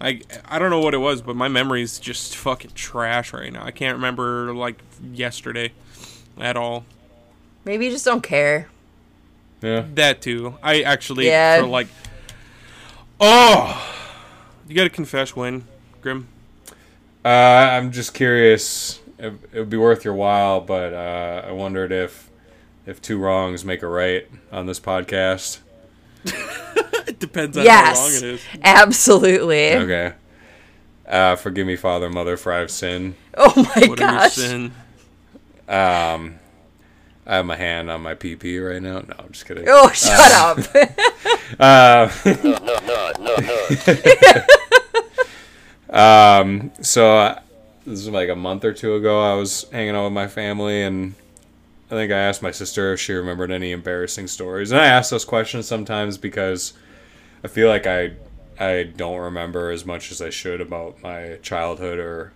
[0.00, 3.64] I I don't know what it was, but my memory's just fucking trash right now.
[3.64, 4.80] I can't remember like
[5.12, 5.72] yesterday
[6.40, 6.84] at all.
[7.66, 8.68] Maybe you just don't care.
[9.60, 9.84] Yeah.
[9.94, 10.56] That too.
[10.62, 11.60] I actually Yeah.
[11.60, 11.88] for like.
[13.20, 13.94] Oh,
[14.68, 15.64] you got to confess when,
[16.00, 16.28] Grim.
[17.24, 19.00] Uh, I'm just curious.
[19.18, 22.30] It, it would be worth your while, but uh, I wondered if
[22.86, 25.58] if two wrongs make a right on this podcast.
[27.08, 28.40] It depends on how long it is.
[28.64, 29.74] absolutely.
[29.74, 30.12] Okay.
[31.06, 33.14] Uh, forgive me, Father, Mother, for I've sinned.
[33.36, 34.32] Oh my What are your gosh.
[34.34, 34.72] sin?
[35.68, 36.34] Um,
[37.26, 39.00] I have my hand on my PP right now.
[39.00, 39.64] No, I'm just kidding.
[39.68, 40.58] Oh, shut up.
[41.60, 43.36] Uh, no, no, no,
[45.90, 45.96] no.
[45.96, 47.40] um, so uh,
[47.86, 49.20] this is like a month or two ago.
[49.20, 51.14] I was hanging out with my family, and
[51.88, 54.72] I think I asked my sister if she remembered any embarrassing stories.
[54.72, 56.72] And I ask those questions sometimes because
[57.44, 58.12] I feel like I
[58.58, 62.32] I don't remember as much as I should about my childhood or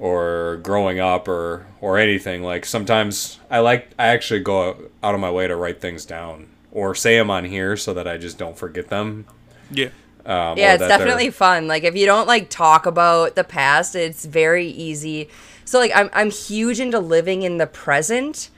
[0.00, 2.42] or growing up or or anything.
[2.42, 6.48] Like sometimes I like I actually go out of my way to write things down
[6.72, 9.26] or say them on here so that I just don't forget them.
[9.70, 9.90] Yeah.
[10.26, 11.68] Um, yeah, it's that they're- definitely fun.
[11.68, 15.28] Like if you don't like talk about the past, it's very easy.
[15.64, 18.50] So like I'm I'm huge into living in the present,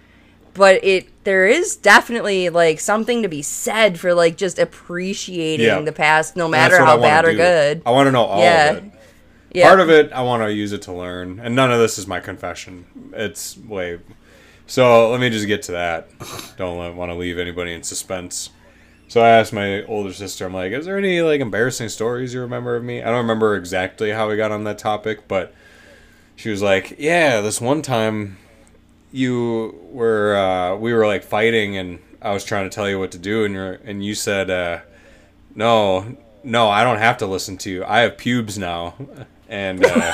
[0.54, 5.80] but it there is definitely like something to be said for like just appreciating Yeah.
[5.80, 7.36] the past no matter how bad or do.
[7.38, 7.82] good.
[7.84, 8.70] I want to know all Yeah.
[8.70, 8.92] of it.
[9.54, 9.68] Yeah.
[9.68, 12.06] Part of it, I want to use it to learn, and none of this is
[12.06, 13.12] my confession.
[13.12, 14.00] It's way.
[14.66, 16.08] So let me just get to that.
[16.56, 18.50] Don't want to leave anybody in suspense.
[19.08, 22.40] So I asked my older sister, I'm like, is there any like embarrassing stories you
[22.40, 23.02] remember of me?
[23.02, 25.54] I don't remember exactly how we got on that topic, but
[26.34, 28.38] she was like, yeah, this one time
[29.10, 33.12] you were uh, we were like fighting and I was trying to tell you what
[33.12, 34.80] to do and you and you said uh,
[35.54, 38.94] no no I don't have to listen to you I have pubes now
[39.52, 40.12] and uh,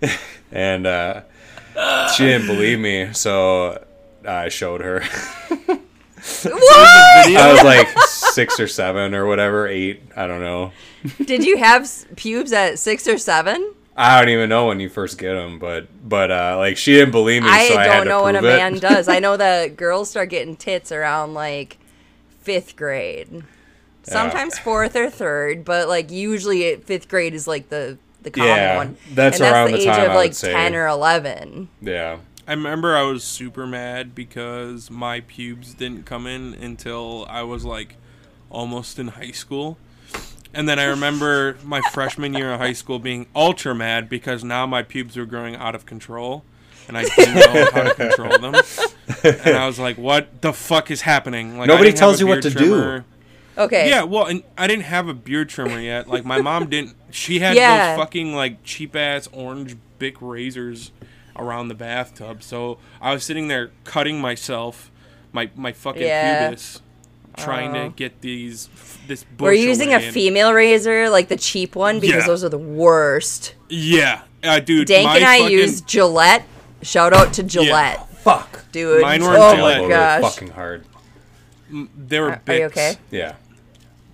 [0.52, 1.22] and uh,
[2.14, 3.84] she didn't believe me so
[4.26, 5.00] I showed her
[5.50, 5.80] what?
[6.46, 10.72] I was like six or seven or whatever eight I don't know
[11.24, 13.74] Did you have pubes at six or seven?
[13.96, 17.12] I don't even know when you first get them but but uh, like she didn't
[17.12, 18.56] believe me I so I had don't to know when a prove it.
[18.56, 19.08] man does.
[19.08, 21.78] I know that girls start getting tits around like
[22.40, 23.42] fifth grade.
[24.02, 28.76] Sometimes fourth or third, but like usually fifth grade is like the the common Yeah,
[28.76, 28.96] one.
[29.12, 31.68] that's and around that's the the age time of like ten or eleven.
[31.80, 37.42] yeah I remember I was super mad because my pubes didn't come in until I
[37.42, 37.96] was like
[38.50, 39.78] almost in high school.
[40.52, 44.66] And then I remember my freshman year of high school being ultra mad because now
[44.66, 46.44] my pubes were growing out of control
[46.86, 48.54] and I didn't know how to control them.
[49.22, 51.56] And I was like, what the fuck is happening?
[51.58, 53.04] Like, Nobody tells you what beard to do.
[53.54, 53.66] Trimmer.
[53.66, 53.88] Okay.
[53.88, 56.08] Yeah, well, and I didn't have a beard trimmer yet.
[56.08, 56.94] Like my mom didn't.
[57.10, 57.90] She had Yeah.
[57.96, 60.90] those fucking like cheap ass orange Bic razors
[61.36, 62.42] around the bathtub.
[62.42, 64.90] So I was sitting there cutting myself,
[65.32, 66.50] my my fucking Yeah.
[66.50, 66.80] pubis,
[67.36, 67.84] trying Oh.
[67.84, 68.68] to get these
[69.06, 69.24] this.
[69.24, 72.26] Bush We're using a away, and- female razor, like the cheap one, because Yeah.
[72.26, 73.54] those are the worst.
[73.68, 74.86] Yeah, uh, dude.
[74.88, 76.44] Dank my and I fucking- use Gillette.
[76.82, 79.00] Shout out to Gillette, fuck dude.
[79.00, 79.82] Mine were oh Gillette.
[79.82, 80.22] my gosh.
[80.22, 80.84] fucking hard
[81.70, 82.96] They were Are, are you okay?
[83.10, 83.32] yeah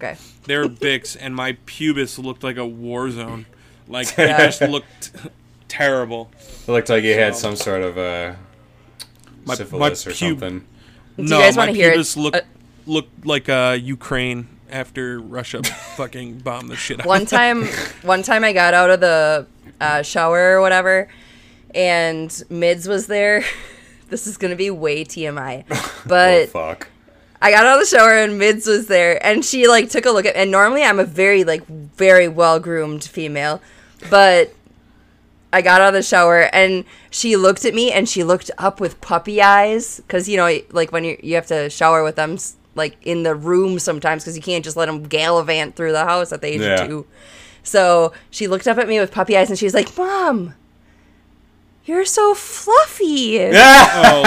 [0.01, 0.17] Okay.
[0.45, 3.45] They were Bics, and my pubis looked like a war zone.
[3.87, 4.43] Like Yeah.
[4.43, 5.13] it just looked
[5.69, 6.31] terrible.
[6.67, 8.35] It looked like you had some sort of uh,
[9.45, 10.65] My- syphilis my or pube- something.
[11.17, 11.97] Do you guys my wanna hear it?
[11.99, 12.41] pubis Looked, Uh,
[12.87, 15.63] looked like uh, Ukraine after Russia
[15.97, 17.07] fucking bombed the shit out.
[17.07, 17.67] one time
[18.03, 19.45] one time i got out of the
[19.81, 21.09] uh, shower or whatever
[21.75, 23.43] and mids was there
[24.11, 26.89] this is gonna be way tmi Oh but fuck.
[27.43, 30.11] I got out of the shower and mids was there and she like took a
[30.11, 33.61] look at and normally i'm a very like very well groomed female
[34.09, 34.53] but
[35.53, 38.79] I got out of the shower and she looked at me and she looked up
[38.79, 42.39] with puppy eyes because you know like when you you have to shower with them
[42.77, 46.31] like in the room sometimes because you can't just let them gallivant through the house
[46.33, 46.83] at the age Yeah.
[46.83, 47.07] of two.
[47.65, 50.55] So she looked up at me with puppy eyes and she's like, "Mom,
[51.85, 53.39] you're so fluffy."
[54.03, 54.23] Oh,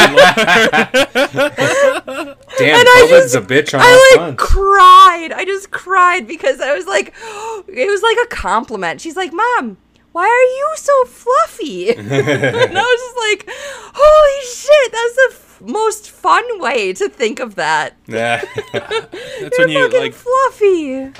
[2.57, 4.43] Damn, And I COVID's just- a bitch on all I like fronts.
[4.43, 5.31] cried.
[5.33, 7.13] I just cried because I was like,
[7.67, 9.01] it was like a compliment.
[9.01, 9.77] She's like, "Mom,
[10.11, 13.55] why are you so fluffy?" and I was just like,
[13.95, 18.43] "Holy shit, that's the f- most fun way to think of that." Yeah.
[18.73, 21.11] that's You're when you fucking like fluffy.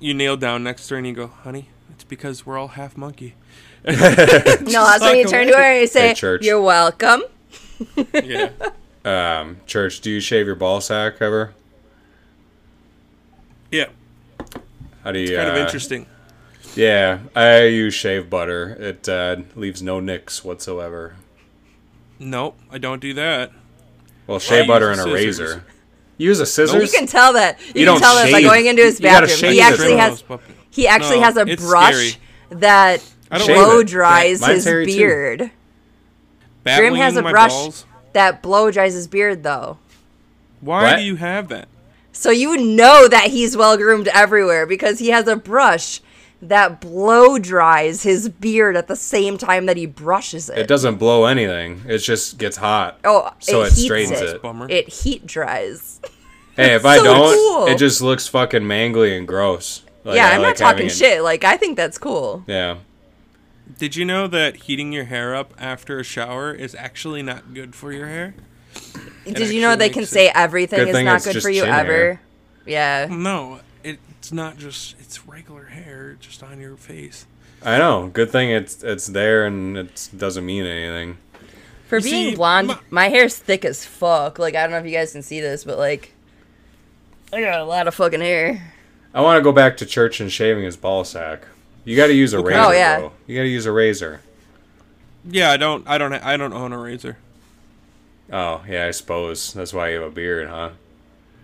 [0.00, 2.96] you kneel down next to her and you go, "Honey, it's because we're all half
[2.96, 3.34] monkey."
[3.84, 6.44] No, that's when you suck turn to her and you say, Hey, church.
[6.44, 7.22] "You're welcome."
[8.12, 8.50] Yeah.
[9.04, 11.54] um, church, do you shave your ball sack ever?
[13.70, 13.86] Yeah.
[15.04, 15.36] How do you?
[15.36, 16.06] Kind of uh, interesting.
[16.74, 18.70] Yeah, I use shave butter.
[18.78, 21.16] It uh, leaves no nicks whatsoever.
[22.18, 23.52] Nope, I don't do that.
[24.26, 25.14] Well, shave use butter and a scissors.
[25.40, 25.64] razor.
[26.18, 26.92] You use a scissors?
[26.92, 27.58] You can tell that.
[27.60, 29.52] You, You can don't tell that by going into his bathroom.
[29.52, 30.22] He actually has
[30.70, 32.60] he actually No, has a brush scary.
[32.60, 33.86] that I don't Shave blow it.
[33.86, 34.96] dries Mine's his hairy too.
[34.96, 35.50] beard.
[36.64, 37.86] Bat Grim has a brush balls?
[38.12, 39.78] that blow dries his beard though.
[40.60, 40.96] Why What?
[40.96, 41.68] do you have that?
[42.12, 46.00] So you know that he's well groomed everywhere because he has a brush
[46.40, 50.58] that blow dries his beard at the same time that he brushes it.
[50.58, 51.82] It doesn't blow anything.
[51.86, 52.98] It just gets hot.
[53.04, 54.28] Oh, so it it, heats straightens it.
[54.36, 54.42] it.
[54.42, 54.66] Bummer.
[54.68, 56.00] It heat dries.
[56.56, 57.66] Hey, if I don't, cool.
[57.66, 59.82] it just looks fucking mangly and gross.
[60.04, 61.22] Like, yeah, I I'm like not talking having it- shit.
[61.22, 62.44] Like I think that's cool.
[62.46, 62.78] Yeah.
[63.76, 67.74] Did you know that heating your hair up after a shower is actually not good
[67.74, 68.34] for your hair?
[69.24, 71.50] Did you know they can say everything Good is thing not it's good just for
[71.50, 71.92] you chin ever?
[71.92, 72.20] hair.
[72.66, 73.08] Yeah.
[73.10, 77.26] No, it's not just it's regular hair just on your face.
[77.62, 78.08] I know.
[78.08, 81.18] Good thing it's it's there and it doesn't mean anything.
[81.88, 84.38] For You being see, blonde, my- my hair's thick as fuck.
[84.38, 86.12] Like I don't know if you guys can see this, but like
[87.32, 88.72] I got a lot of fucking hair.
[89.14, 91.42] I want to go back to church and shaving his ball sack.
[91.88, 92.48] You got to use a Okay.
[92.48, 92.98] razor, Oh, yeah.
[92.98, 93.12] bro.
[93.26, 94.20] You got to use a razor.
[95.24, 97.16] Yeah, I don't, I don't, I don't own a razor.
[98.30, 100.70] Oh, yeah, I suppose that's why you have a beard, huh?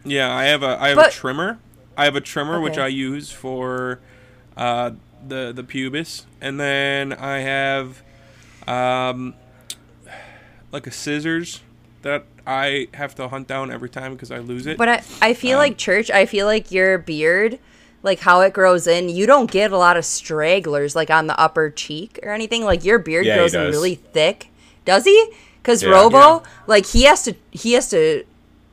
[0.05, 1.59] Yeah, I have a, I have But- a trimmer.
[1.97, 4.01] I have a trimmer which I use for
[4.57, 4.91] uh,
[5.27, 8.03] the the pubis, and then I have
[8.67, 9.35] um,
[10.73, 11.61] like a scissors
[12.03, 14.77] that I have to hunt down every time because I lose it.
[14.77, 16.11] But I, I Um, feel like church.
[16.11, 17.61] I feel like your beard,
[18.05, 21.37] like how it grows in, you don't get a lot of stragglers like on the
[21.41, 22.63] upper cheek or anything.
[22.65, 24.51] Like your beard Yeah, grows in really thick.
[24.85, 25.33] Does he?
[25.61, 25.91] Because Yeah.
[25.91, 26.41] Robo, Yeah.
[26.69, 28.23] like he has to he has to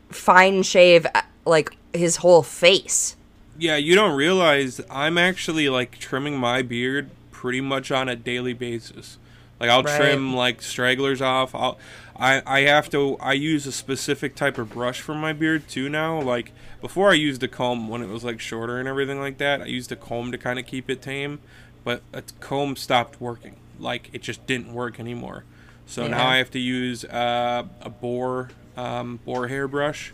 [0.10, 3.16] fine shave uh, like his whole face.
[3.58, 8.54] yeah, you don't realize I'm actually like trimming my beard pretty much on a daily
[8.54, 9.18] basis.
[9.62, 9.96] Like I'll Right.
[9.96, 11.54] trim like stragglers off.
[11.54, 11.78] I'll
[12.20, 15.88] I I have to I use a specific type of brush for my beard too
[15.88, 16.20] now.
[16.20, 19.62] Like before I used a comb when it was like shorter and everything like that.
[19.62, 21.40] I used a comb to kind of keep it tame,
[21.84, 23.56] but a comb stopped working.
[23.80, 25.44] Like it just didn't work anymore.
[25.86, 30.12] So now I have to use uh, a boar um, boar hair brush.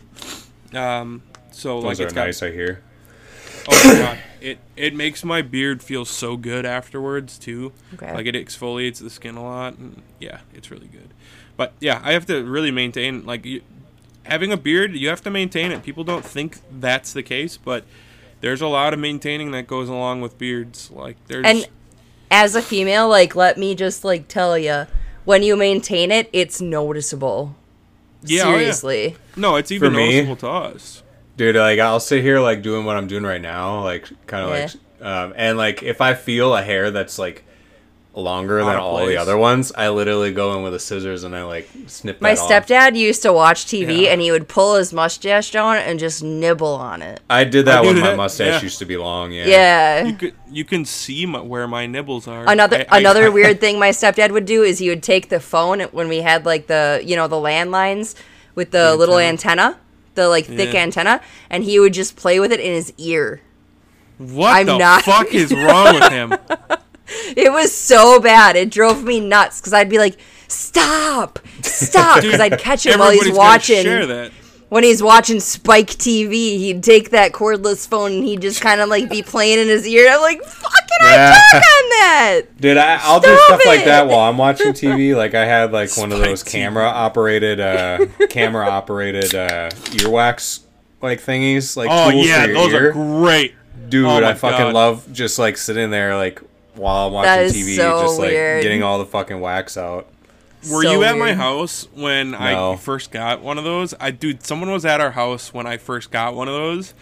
[0.74, 2.82] Um, so like Those are it's got nice, I hear.
[3.68, 7.72] Oh my god, it it makes my beard feel so good afterwards too.
[7.94, 8.12] Okay.
[8.14, 11.08] Like it exfoliates the skin a lot, and yeah, it's really good.
[11.56, 13.62] But yeah, I have to really maintain like you,
[14.24, 14.94] having a beard.
[14.94, 15.82] You have to maintain it.
[15.82, 17.84] People don't think that's the case, but
[18.40, 20.90] there's a lot of maintaining that goes along with beards.
[20.90, 21.68] Like there's And
[22.30, 24.86] as a female, like let me just like tell you,
[25.24, 27.56] when you maintain it, it's noticeable.
[28.22, 28.56] Yeah, oh, yeah.
[28.58, 29.16] Seriously.
[29.36, 31.02] no, it's even me- noticeable to us.
[31.38, 34.50] Dude, like I'll sit here like doing what I'm doing right now, like kind of
[34.50, 34.66] Yeah.
[35.00, 37.44] like, um, and like if I feel a hair that's like
[38.14, 41.44] longer than all the other ones, I literally go in with the scissors and I
[41.44, 42.50] like snip My that off.
[42.66, 44.08] stepdad used to watch TV Yeah.
[44.10, 47.20] and he would pull his mustache down and just nibble on it.
[47.30, 48.62] I did that I do when my that, mustache yeah.
[48.62, 49.30] used to be long.
[49.30, 49.46] Yeah.
[49.46, 50.04] Yeah.
[50.06, 52.44] You could you can see my, where my nibbles are.
[52.48, 55.38] Another I- I- another weird thing my stepdad would do is he would take the
[55.38, 58.16] phone when we had like the you know the landlines
[58.56, 59.62] with the, The little antenna.
[59.62, 59.80] antenna,
[60.14, 60.80] the like thick Yeah.
[60.82, 63.40] antenna, and he would just play with it in his ear.
[64.18, 66.34] What I'm the not- fuck is wrong with him?
[67.36, 68.56] It was so bad.
[68.56, 70.16] It drove me nuts because I'd be like,
[70.48, 73.82] "Stop, stop!" Because I'd catch him while he's watching.
[73.84, 74.32] Share that.
[74.68, 78.88] When he's watching Spike TV, he'd take that cordless phone and he'd just kind of
[78.90, 80.08] like be playing in his ear.
[80.10, 81.34] I'm like, "Fucking, Yeah.
[81.34, 84.72] I talk on that." Dude, I, I'll do Stop stuff like that while I'm watching
[84.72, 85.14] TV.
[85.16, 90.60] Like I had like one of those camera operated, uh, camera operated uh, earwax
[91.00, 91.76] like thingies.
[91.76, 92.88] Like Oh tools yeah, for your those ear.
[92.90, 93.54] are great.
[93.88, 94.74] Dude, Oh I fucking God.
[94.74, 96.42] love just like sitting there like
[96.74, 98.62] while I'm watching TV, so just like weird.
[98.62, 100.06] getting all the fucking wax out.
[100.70, 102.72] Were So you at my house when No.
[102.72, 103.94] I first got one of those?
[104.00, 106.94] I dude, someone was at our house when I first got one of those,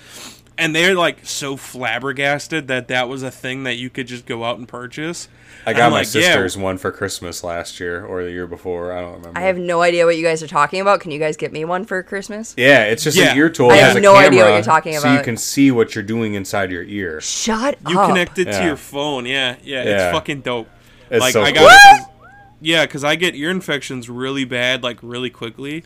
[0.58, 4.44] and they're like so flabbergasted that that was a thing that you could just go
[4.44, 5.28] out and purchase.
[5.68, 6.20] I got I'm my like, yeah.
[6.22, 8.92] sister's one for Christmas last year or the year before.
[8.92, 9.38] I don't remember.
[9.38, 11.00] I have no idea what you guys are talking about.
[11.00, 12.54] Can you guys get me one for Christmas?
[12.56, 13.32] yeah, it's just Yeah.
[13.32, 13.70] an ear tool.
[13.70, 15.02] I have has a no idea what you're talking about.
[15.02, 17.20] So you can see what you're doing inside your ear.
[17.20, 18.08] Shut You up.
[18.10, 19.24] connect it to your phone.
[19.26, 19.90] Yeah, yeah, Yeah.
[20.08, 20.68] it's fucking dope.
[21.10, 21.62] It's like so I cool.
[21.66, 22.06] got it 'cause-
[22.66, 25.84] yeah, because I get ear infections really bad, like really quickly.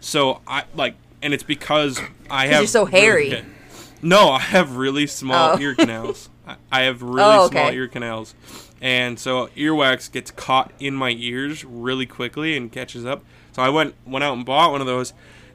[0.00, 3.30] So I like, and it's because I have you're so hairy.
[3.30, 3.44] good-
[4.02, 5.58] no, I have really small Oh.
[5.60, 6.28] ear canals.
[6.46, 8.34] I- I have really Oh, small ear canals,
[8.80, 13.24] and so earwax gets caught in my ears really quickly and catches up.
[13.52, 15.12] So I went went out and bought one of those,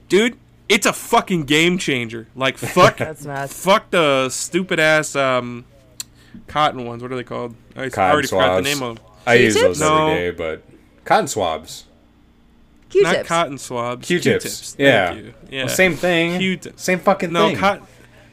[0.10, 0.38] dude.
[0.68, 2.28] It's a fucking game changer.
[2.36, 3.64] Like fuck, That's nuts.
[3.64, 5.64] fuck the stupid ass um,
[6.48, 7.02] cotton ones.
[7.04, 7.56] What are they called?
[7.76, 9.05] I Cotton already forgot the name of them.
[9.26, 10.08] I use those every No.
[10.14, 10.62] day, but
[11.04, 11.86] cotton swabs,
[12.90, 13.14] Q-tips.
[13.18, 14.08] Not cotton swabs.
[14.08, 14.44] Q-tips.
[14.44, 14.76] Q-tips.
[14.78, 15.08] Yeah.
[15.14, 15.34] Thank you.
[15.50, 15.66] Yeah.
[15.66, 16.40] Well, same thing.
[16.40, 16.84] Q-tips.
[16.84, 17.58] Same fucking No, thing.
[17.58, 17.88] cotton.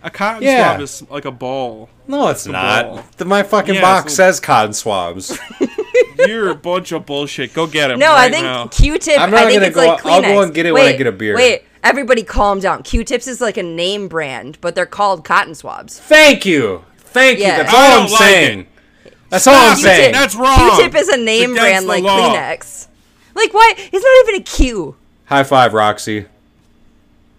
[0.04, 0.70] A cotton Yeah.
[0.72, 1.88] swab is like a ball.
[2.08, 3.16] no, it's a not.
[3.16, 5.38] The, my fucking Yeah, box so- says cotton swabs.
[6.26, 7.54] You're a bunch of bullshit.
[7.54, 7.98] Go get him.
[7.98, 8.66] No, right I think now.
[8.68, 9.18] Q-tip.
[9.20, 10.10] I'm not I think gonna it's go- like Kleenex.
[10.12, 11.34] I'll go and get it when I get a beer.
[11.34, 12.82] Wait, everybody, calm down.
[12.82, 15.98] Q-tips is like a name brand, but they're called cotton swabs.
[15.98, 16.84] Thank you.
[16.98, 17.58] Thank Yeah.
[17.58, 17.62] you.
[17.64, 18.66] That's I all I'm like saying.
[19.32, 19.96] That's all I'm Stop it.
[19.96, 20.12] saying.
[20.12, 20.76] That's wrong.
[20.76, 22.34] Q-tip is a name brand like law.
[22.34, 22.86] Kleenex.
[23.34, 23.72] Like why?
[23.78, 24.94] It's not even a Q.
[25.24, 26.26] High five, Roxy.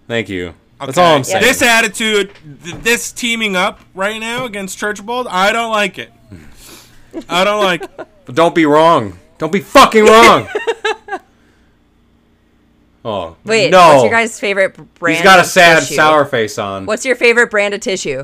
[0.07, 0.55] Thank you.
[0.79, 1.43] That's all I'm saying.
[1.43, 2.31] This attitude,
[2.63, 6.11] th- this teaming up right now against Churchbold, I don't like it.
[7.29, 7.83] I don't like.
[7.83, 8.07] it.
[8.25, 9.19] But don't be wrong.
[9.37, 10.47] Don't be fucking wrong.
[13.05, 13.77] oh Wait, no!
[13.89, 15.17] what's your guys' favorite b- brand?
[15.17, 15.95] He's got a sad, tissue?
[15.95, 16.85] sour face on.
[16.85, 18.21] What's your favorite brand of tissue?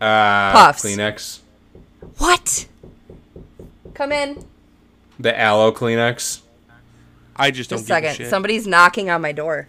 [0.00, 0.84] Uh, Puffs.
[0.84, 1.38] Kleenex.
[2.18, 2.66] What?
[3.98, 4.44] Come in.
[5.18, 6.42] The aloe Kleenex.
[7.34, 8.16] I just don't Just a give a second.
[8.16, 8.30] shit.
[8.30, 9.66] Somebody's knocking on my door.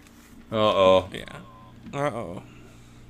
[0.52, 1.10] Uh oh.
[1.12, 1.24] Yeah.
[1.92, 2.44] Uh oh.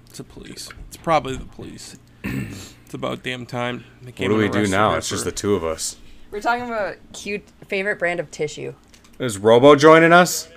[0.08, 0.70] It's the police.
[0.88, 1.98] It's probably the police.
[2.24, 3.84] it's about damn time.
[4.02, 4.96] What do we do now?
[4.96, 5.98] It's just the two of us.
[6.32, 8.74] We're talking about cute favorite brand of tissue.
[9.20, 10.48] Is Robo joining us?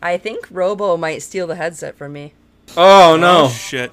[0.00, 2.34] I think Robo might steal the headset from me.
[2.76, 3.48] Oh Oh no!
[3.48, 3.90] shit.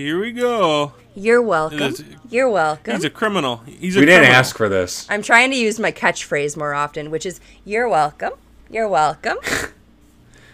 [0.00, 0.94] Here we go.
[1.14, 1.78] You're welcome.
[1.78, 2.94] That's- You're welcome.
[2.94, 3.58] He's a criminal.
[3.66, 4.34] He's a We didn't criminal.
[4.38, 5.06] ask for this.
[5.10, 8.32] I'm trying to use my catchphrase more often, which is "You're welcome."
[8.70, 9.36] You're welcome.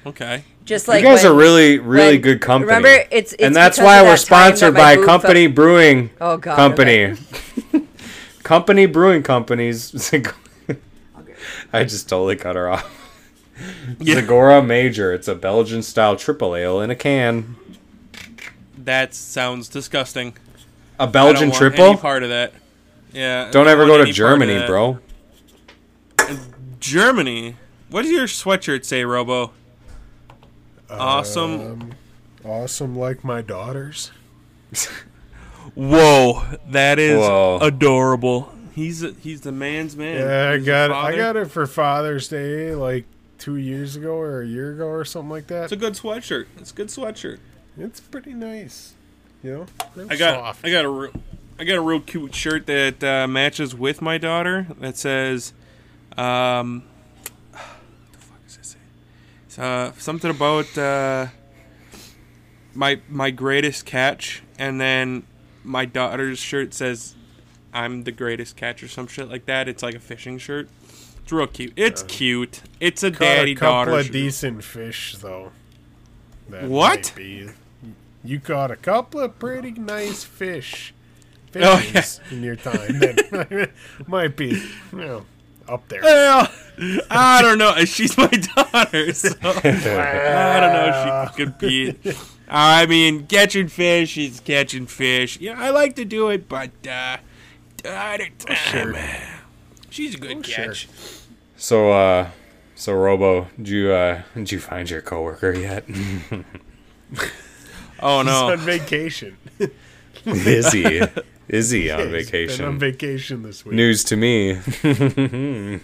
[0.05, 0.44] Okay.
[0.64, 2.66] Just like you guys when- are really, really when- good company.
[2.68, 5.47] remember, it's- it's and that's why of we're that time that sponsored by boob Company
[5.49, 7.14] Brewing Oh, God, Company.
[8.44, 10.12] Company Brewing Companies.
[11.72, 12.88] I just totally cut her off.
[13.99, 14.16] Yeah.
[14.20, 15.12] Zagora Major.
[15.12, 17.57] It's a Belgian style triple ale in a can.
[18.87, 20.37] That sounds disgusting.
[20.99, 21.84] A Belgian don't want triple?
[21.87, 22.55] Any part of that.
[23.12, 23.47] Yeah.
[23.49, 24.99] I Don't ever go to any part of Germany, bro.
[26.78, 27.57] Germany.
[27.91, 29.51] What does your sweatshirt say, Robo?
[30.89, 31.61] Awesome.
[31.61, 31.93] Um,
[32.45, 34.12] awesome, like my daughters.
[35.74, 37.59] Whoa, that is Whoa.
[37.61, 38.53] adorable.
[38.72, 40.20] He's a, he's the man's man.
[40.20, 43.05] Yeah, I He's a got I got it for Father's Day like
[43.39, 45.64] two years ago or a year ago or something like that.
[45.64, 46.47] It's a good sweatshirt.
[46.59, 47.39] It's a good sweatshirt.
[47.79, 48.95] It's pretty nice.
[49.43, 49.66] You
[49.97, 50.64] know, I got soft.
[50.64, 51.12] I got a real,
[51.59, 55.53] I got a real cute shirt that uh, matches with my daughter that says,
[56.16, 56.83] um,
[57.53, 57.62] what
[58.12, 58.79] the fuck does it say?
[59.47, 61.27] It's, uh, something about uh,
[62.74, 65.24] my my greatest catch, and then
[65.62, 67.14] my daughter's shirt says,
[67.72, 69.68] "I'm the greatest catch" or some shit like that.
[69.68, 70.68] It's like a fishing shirt.
[71.22, 71.72] It's real cute.
[71.77, 72.62] It's cute.
[72.81, 73.91] It's a Caught daddy a couple daughter.
[73.99, 74.12] of shirt.
[74.12, 75.53] decent fish though.
[76.49, 76.97] That What?
[76.97, 77.49] might be-
[78.27, 80.93] You caught a couple of pretty nice fish.
[81.55, 83.70] Oh, Fishes in your time that
[84.07, 84.49] might be,
[84.93, 85.27] you know,
[85.68, 86.03] up there.
[86.03, 86.51] Well,
[87.11, 87.74] I don't know.
[87.87, 92.16] She's my daughter, so I don't know if she could compete.
[92.49, 95.39] I mean, catching fish is catching fish.
[95.41, 97.16] Yeah, I like to do it, but uh,
[97.89, 98.57] I don't.
[98.57, 98.95] sure.
[99.89, 100.66] She's a good Oh, sure.
[100.66, 100.89] catch.
[101.57, 102.31] So, uh,
[102.74, 105.85] so Robo, did you, uh, did you find your coworker yet?
[108.01, 109.36] Oh no, He's on vacation.
[110.26, 111.03] Is he?
[111.49, 112.64] Is he on He's been vacation?
[112.64, 113.74] on vacation this week.
[113.76, 114.59] News to me.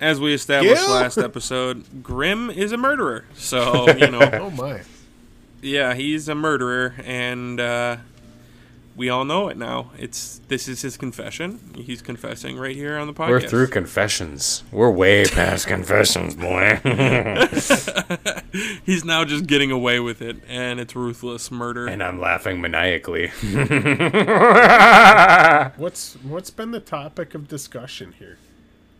[0.00, 0.94] As we established Gil?
[0.94, 3.24] last episode, Grim is a murderer.
[3.34, 4.82] So you know, Oh my!
[5.60, 7.96] yeah, he's a murderer, and uh,
[8.98, 9.92] we all know it now.
[9.96, 11.60] It's this is his confession.
[11.76, 13.28] He's confessing right here on the podcast.
[13.30, 14.64] We're through confessions.
[14.72, 16.80] We're way past confessions, boy.
[18.84, 21.86] He's now just getting away with it, and it's ruthless murder.
[21.86, 23.28] and I'm laughing maniacally.
[25.76, 28.38] What's what's been the topic of discussion here?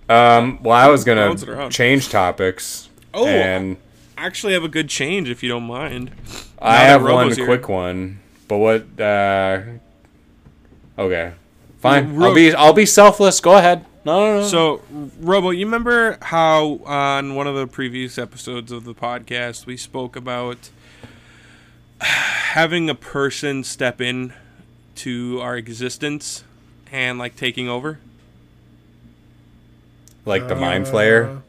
[0.09, 1.70] um, well, I was gonna Bounce it around.
[1.70, 2.88] change topics.
[3.12, 3.76] Oh, and
[4.16, 6.12] I actually have a good change if you don't mind.
[6.61, 7.44] I have one here.
[7.46, 8.20] quick one.
[8.46, 9.01] But what?
[9.01, 9.62] Uh,
[10.99, 11.32] okay,
[11.78, 12.16] fine.
[12.16, 13.40] Ro- I'll be I'll be selfless.
[13.40, 13.84] Go ahead.
[14.05, 14.46] No, no, no.
[14.46, 14.82] So,
[15.20, 20.16] Robo, you remember how on one of the previous episodes of the podcast we spoke
[20.16, 20.70] about
[22.01, 24.32] having a person step in
[24.96, 26.44] to our existence
[26.90, 27.99] and like taking over?
[30.24, 31.42] like the mind Uh, flayer.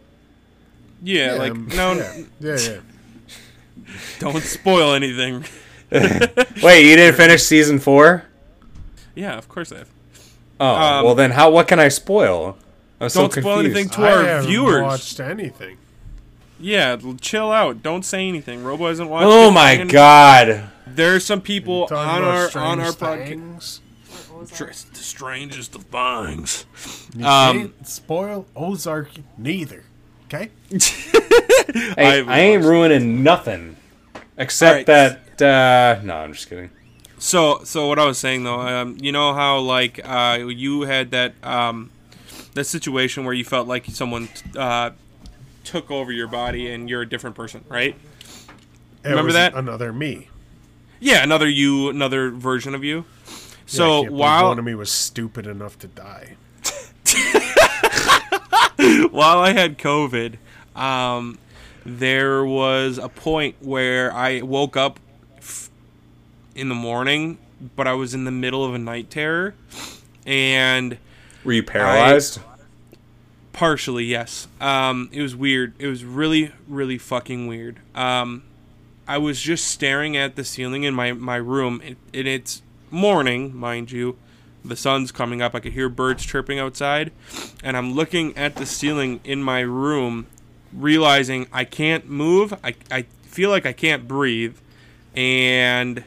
[1.03, 2.77] Yeah, like um, no, yeah, yeah, yeah.
[4.19, 5.43] don't spoil anything.
[5.91, 8.23] Wait, you didn't finish season four?
[9.19, 9.89] Yeah, of course I have.
[10.59, 11.49] Oh, Um, well then, how?
[11.51, 12.57] What can I spoil?
[13.01, 13.65] I'm Don't spoil confused.
[13.65, 14.81] anything to I our haven't viewers.
[14.83, 15.77] watched anything.
[16.59, 17.81] Yeah, chill out.
[17.81, 18.63] Don't say anything.
[18.63, 19.27] Robo hasn't watched.
[19.27, 20.69] Oh my and god!
[20.85, 23.79] There's some people on our on our podcast.
[24.45, 26.65] Str- The strangest of things.
[27.15, 29.83] You Um, can't spoil Ozark neither.
[30.25, 30.49] Okay.
[31.69, 33.75] Hey, I've I ain't ruining nothing,
[34.37, 35.19] except Alright.
[35.37, 35.99] that.
[35.99, 36.71] Uh, no, I'm just kidding.
[37.19, 41.11] So, so what I was saying though, um, you know how like uh, you had
[41.11, 41.91] that um,
[42.53, 44.91] that situation where you felt like someone uh,
[45.63, 47.95] took over your body and you're a different person, right?
[49.03, 49.53] It Remember that?
[49.53, 50.29] Another me.
[50.99, 53.05] Yeah, another you, another version of you.
[53.27, 53.33] Yeah,
[53.65, 56.35] So can't while one of me was stupid enough to die.
[59.11, 60.37] while I had COVID,
[60.75, 61.37] um,
[61.85, 64.99] there was a point where I woke up
[66.55, 67.37] in the morning,
[67.75, 69.55] but I was in the middle of a night terror,
[70.25, 70.97] and
[71.43, 72.39] Were you paralyzed?
[73.53, 74.47] partially yes.
[74.61, 75.73] Um, it was weird.
[75.79, 77.79] It was really, really fucking weird.
[77.95, 78.43] Um,
[79.07, 83.55] I was just staring at the ceiling in my my room, and and it's morning,
[83.55, 84.17] mind you.
[84.63, 85.55] The sun's coming up.
[85.55, 87.11] I could hear birds chirping outside,
[87.63, 90.27] and I'm looking at the ceiling in my room,
[90.73, 92.53] realizing I can't move.
[92.63, 94.57] I I feel like I can't breathe,
[95.15, 96.03] and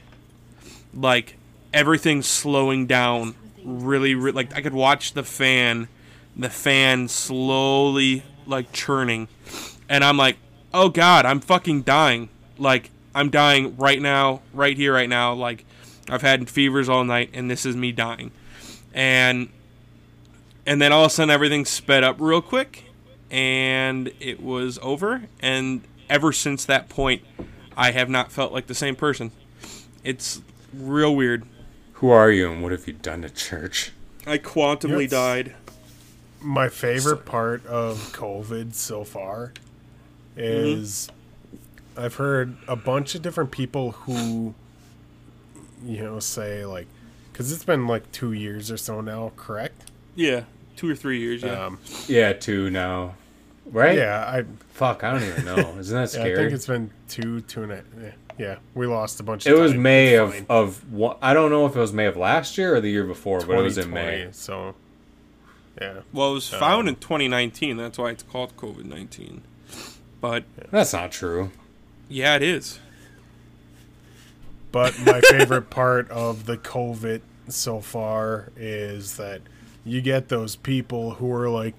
[0.94, 1.36] like
[1.72, 3.34] everything's slowing down.
[3.64, 5.88] Really, re- like I could watch the fan,
[6.36, 9.28] the fan slowly like churning,
[9.88, 10.36] and I'm like,
[10.74, 12.28] oh god, I'm fucking dying.
[12.58, 15.32] Like I'm dying right now, right here, right now.
[15.34, 15.64] Like
[16.08, 18.32] I've had fevers all night, and this is me dying.
[18.92, 19.48] And
[20.66, 22.84] and then all of a sudden everything sped up real quick,
[23.30, 25.22] and it was over.
[25.40, 27.22] And ever since that point,
[27.76, 29.32] I have not felt like the same person.
[30.04, 30.42] It's
[30.72, 31.44] real weird.
[31.94, 33.92] Who are you and what have you done to church?
[34.26, 35.10] I quantumly Yes.
[35.10, 35.54] died.
[36.40, 39.52] My favorite part of COVID so far
[40.36, 41.08] is
[41.96, 44.54] I've heard a bunch of different people who,
[45.84, 46.86] you know, say like,
[47.32, 49.90] because it's been like two years or so now, correct?
[50.16, 50.44] Yeah,
[50.76, 51.42] two or three years.
[51.42, 51.66] Yeah.
[51.66, 53.14] Um, Yeah, two now.
[53.66, 53.96] Right?
[53.96, 54.44] yeah, I,
[54.74, 55.76] Fuck, I don't even know.
[55.78, 56.36] Isn't that yeah, I scary?
[56.36, 58.10] think it's been two, two and a, yeah,
[58.42, 59.46] yeah, we lost a bunch.
[59.46, 59.82] Of It was time.
[59.82, 62.80] May of, of what I don't know if it was May of last year or
[62.80, 64.30] the year before, but it was in May.
[64.32, 64.74] So,
[65.80, 67.76] yeah, well, it was found in 2019.
[67.76, 69.42] That's why it's called COVID 19.
[70.20, 71.52] But That's not true.
[72.08, 72.80] yeah, it is.
[74.72, 79.42] But my favorite part of the COVID so far is that
[79.84, 81.76] you get those people who are like,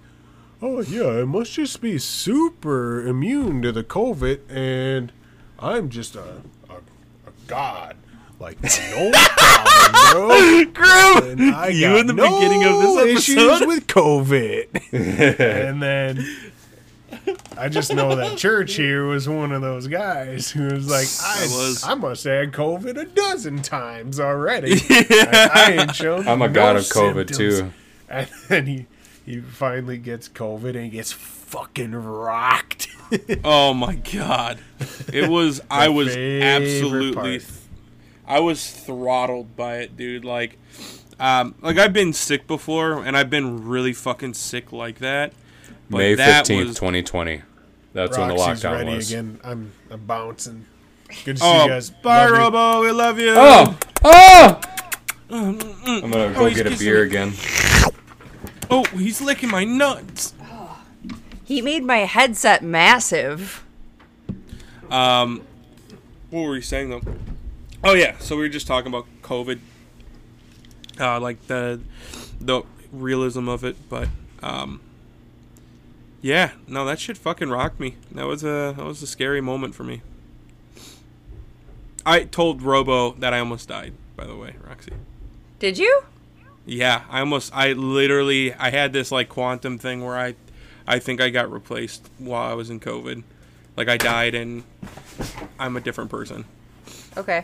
[0.61, 5.11] oh, yeah, I must just be super immune to the COVID and
[5.59, 7.95] I'm just a, a, a god.
[8.39, 10.65] Like, no problem, bro.
[10.73, 11.39] Grim!
[11.39, 13.67] And You in the no beginning of this issues episode?
[13.67, 15.39] with COVID.
[15.69, 16.25] and then
[17.57, 21.43] I just know that Church here was one of those guys who was like, I,
[21.43, 21.83] I was.
[21.83, 24.73] I must have had COVID a dozen times already.
[24.89, 27.73] I, I ain't shown I'm a no god of COVID symptoms." too.
[28.09, 28.85] And then he,
[29.25, 31.11] he finally gets COVID and he gets
[31.53, 32.87] fucking rocked.
[33.43, 34.57] Oh my god.
[35.13, 37.43] It was I was absolutely part.
[38.25, 40.25] I was throttled by it, dude.
[40.25, 40.57] Like
[41.19, 45.33] um like I've been sick before and I've been really fucking sick like that.
[45.91, 47.41] But May that 15th, was 2020.
[47.93, 49.11] That's when the Roxy's lockdown ready was.
[49.11, 49.39] again.
[49.43, 50.65] I'm, I'm bouncing.
[51.23, 51.91] Good to see Oh, you guys.
[51.91, 52.35] bye Love you.
[52.37, 53.33] Robo, we love you.
[53.37, 53.77] Oh!
[54.03, 54.61] Oh!
[55.29, 56.03] Mm, mm, mm.
[56.03, 57.07] I'm gonna go oh, he's get a beer me.
[57.09, 57.33] again.
[58.71, 60.33] Oh, he's licking my nuts.
[61.43, 63.63] He made my headset massive.
[64.89, 65.41] Um,
[66.29, 67.01] what were you saying though?
[67.83, 69.59] Oh yeah, so we were just talking about COVID,
[70.99, 71.81] uh, like the
[72.39, 74.07] the realism of it, but
[74.41, 74.79] um,
[76.21, 77.95] yeah, no, that shit fucking rocked me.
[78.11, 80.01] That was a that was a scary moment for me.
[82.05, 83.93] I told Robo that I almost died.
[84.15, 84.93] By the way, Roxy.
[85.59, 86.03] Did you?
[86.65, 90.35] Yeah, I almost I literally I had this like quantum thing where I
[90.87, 93.23] I think I got replaced while I was in COVID.
[93.75, 94.63] Like I died and
[95.59, 96.45] I'm a different person.
[97.17, 97.41] Okay.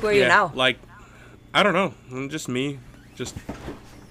[0.00, 0.52] Who are you now?
[0.54, 0.78] Like
[1.52, 1.94] I don't know.
[2.10, 2.78] I'm just me.
[3.14, 3.36] Just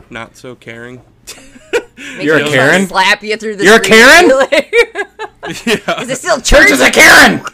[0.10, 1.02] not so caring.
[2.20, 2.88] You're a Karen?
[2.88, 3.82] Slap you through the You're a.
[3.82, 4.30] Karen?
[5.66, 6.02] yeah.
[6.02, 6.72] Is it still church?
[6.72, 7.44] Is a Karen!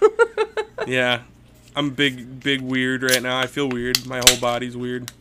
[0.88, 1.24] Yeah.
[1.76, 3.38] I'm big big weird right now.
[3.38, 4.08] I feel weird.
[4.08, 5.12] My whole body's weird.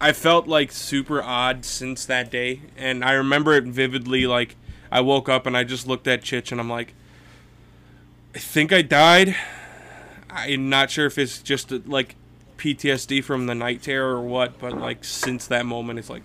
[0.00, 4.56] I felt like super odd since that day and I remember it vividly like
[4.94, 6.94] I woke up and I just looked at Chitch and I'm like
[8.34, 9.36] I think I died.
[10.30, 12.14] I'm not sure if it's just uh, like
[12.58, 16.22] PTSD from the night terror or what, but like since that moment it's like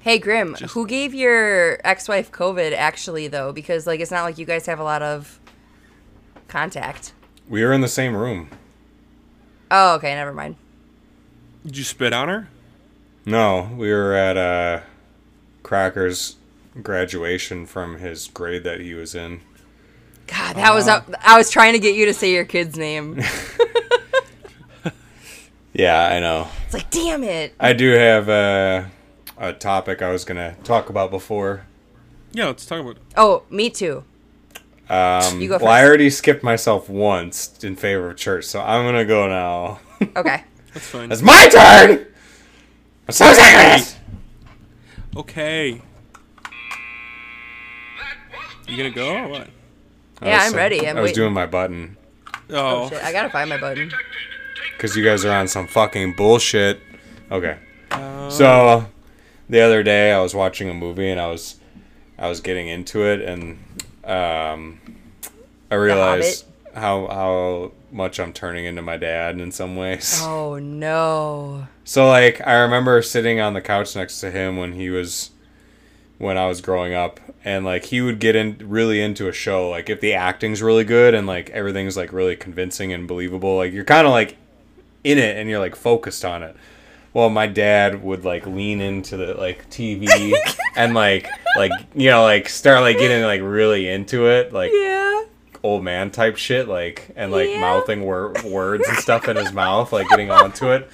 [0.00, 3.52] Hey Grim, Just- who gave your ex-wife COVID actually though?
[3.52, 5.38] Because like it's not like you guys have a lot of
[6.48, 7.12] contact.
[7.48, 8.48] We are in the same room.
[9.70, 10.56] Oh, okay, never mind.
[11.64, 12.48] did you spit on her?
[13.24, 14.80] No, we were at uh,
[15.62, 16.36] Cracker's
[16.80, 19.40] graduation from his grade that he was in.
[20.26, 23.20] God, that was I was trying to get you to say your kid's name.
[25.74, 26.48] Yeah, I know.
[26.66, 27.54] It's like, damn it.
[27.58, 28.84] I do have uh,
[29.38, 31.66] a topic I was gonna talk about before.
[32.32, 33.02] Yeah, let's talk about it.
[33.16, 34.04] Oh, me too.
[34.90, 35.64] Um, You go first.
[35.64, 39.80] well, I already skipped myself once in favor of church, so I'm gonna go now.
[40.16, 40.42] Okay.
[40.74, 41.12] That's fine.
[41.12, 42.06] it's my turn.
[43.08, 43.96] I'm so sick of this.
[45.16, 45.80] okay.
[48.68, 49.48] You gonna go or what?
[50.20, 50.86] I Yeah, was- I'm ready.
[50.88, 51.22] I'm I was waiting.
[51.22, 51.96] doing my button
[52.50, 53.90] Oh Oh, shit, I gotta find my button.
[54.76, 56.80] because you guys are on some fucking bullshit.
[57.30, 57.56] Okay.
[57.90, 58.86] Uh, So
[59.48, 61.56] the other day I was watching a movie and I was
[62.18, 63.58] I was getting into it and
[64.04, 64.80] um,
[65.70, 66.44] I realized
[66.74, 70.20] how how much I'm turning into my dad in some ways.
[70.22, 71.66] Oh no.
[71.84, 75.30] So like I remember sitting on the couch next to him when he was
[76.22, 79.68] when I was growing up and like he would get in really into a show
[79.68, 83.72] like if the acting's really good and like everything's like really convincing and believable like
[83.72, 84.36] you're kind of like
[85.02, 86.54] in it and you're like focused on it.
[87.12, 90.32] Well, my dad would like lean into the like TV
[90.76, 95.24] and like like you know like start like getting like really into it like Yeah.
[95.64, 97.60] old man type shit, like and like Yeah.
[97.60, 100.88] mouthing wor- words and stuff in his mouth, like getting onto it.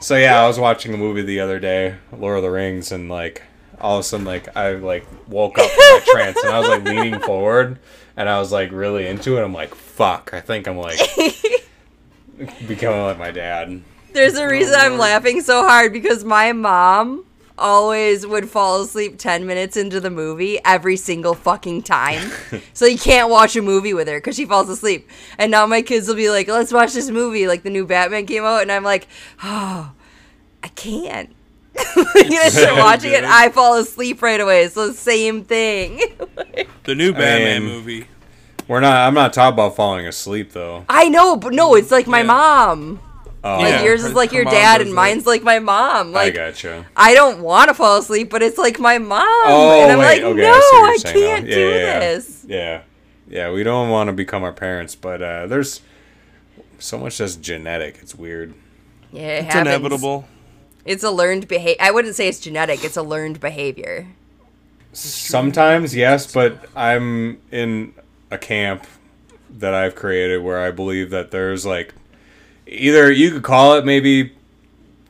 [0.00, 3.10] So yeah, I was watching a movie the other day, Lord of the Rings, and
[3.10, 3.42] like
[3.80, 6.68] all of a sudden, like I like woke up from my trance, and I was
[6.68, 7.78] like leaning forward,
[8.16, 9.42] and I was like really into it.
[9.42, 10.98] I'm like, fuck, I think I'm like
[12.66, 13.82] becoming like my dad.
[14.12, 17.24] There's a reason I'm laughing so hard because my mom
[17.60, 22.30] always would fall asleep 10 minutes into the movie every single fucking time.
[22.72, 25.08] so you can't watch a movie with her because she falls asleep.
[25.38, 27.46] And now my kids will be like, let's watch this movie.
[27.46, 29.06] Like the new Batman came out, and I'm like,
[29.44, 29.92] oh,
[30.62, 31.34] I can't.
[32.16, 34.68] you know, start watching it, I fall asleep right away.
[34.68, 36.00] So the same thing.
[36.84, 38.06] The new Batman mean- movie.
[38.66, 39.06] We're not.
[39.06, 40.84] I'm not talking about falling asleep though.
[40.88, 42.26] I know, but no, it's like my Yeah.
[42.26, 43.00] mom.
[43.44, 44.94] Oh, Like Yeah, yours is like her your dad, and that.
[44.94, 46.12] mine's like my mom.
[46.12, 46.86] Like I gotcha.
[46.96, 49.22] I don't want to fall asleep, but it's like my mom.
[49.44, 51.54] Oh, and I'm wait, like, okay, no, I see what you're I, saying can't Yeah,
[51.54, 51.98] do yeah, yeah.
[52.00, 52.44] this.
[52.48, 52.82] Yeah,
[53.28, 53.50] yeah.
[53.50, 55.80] We don't want to become our parents, but uh, there's
[56.78, 57.98] so much that's genetic.
[58.00, 58.54] It's weird.
[59.12, 59.68] Yeah, it It's happens.
[59.74, 60.26] inevitable.
[60.90, 61.76] It's a learned behavior.
[61.78, 62.82] I wouldn't say it's genetic.
[62.82, 64.08] It's a learned behavior.
[64.92, 67.94] Sometimes, yes, but I'm in
[68.28, 68.84] a camp
[69.58, 71.94] that I've created where I believe that there's like
[72.66, 74.32] either you could call it maybe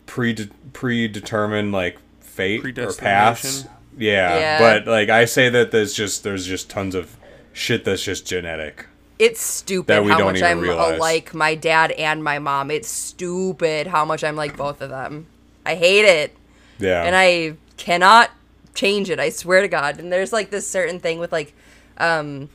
[0.05, 0.35] pre
[0.75, 3.67] predetermined like fate or paths.
[3.97, 4.59] Yeah, Yeah.
[4.59, 7.17] but like I say that there's just there's just tons of
[7.55, 8.85] shit that's just genetic.
[9.19, 11.01] It's stupid That we how don't much even I'm realize.
[11.01, 12.71] like my dad and my mom.
[12.71, 15.27] It's stupid how much I'm like both of them.
[15.65, 16.37] I hate it.
[16.79, 18.31] Yeah, and I cannot
[18.75, 19.19] change it.
[19.19, 19.99] I swear to God.
[19.99, 21.55] And there's like this certain thing with like,
[21.99, 22.49] um,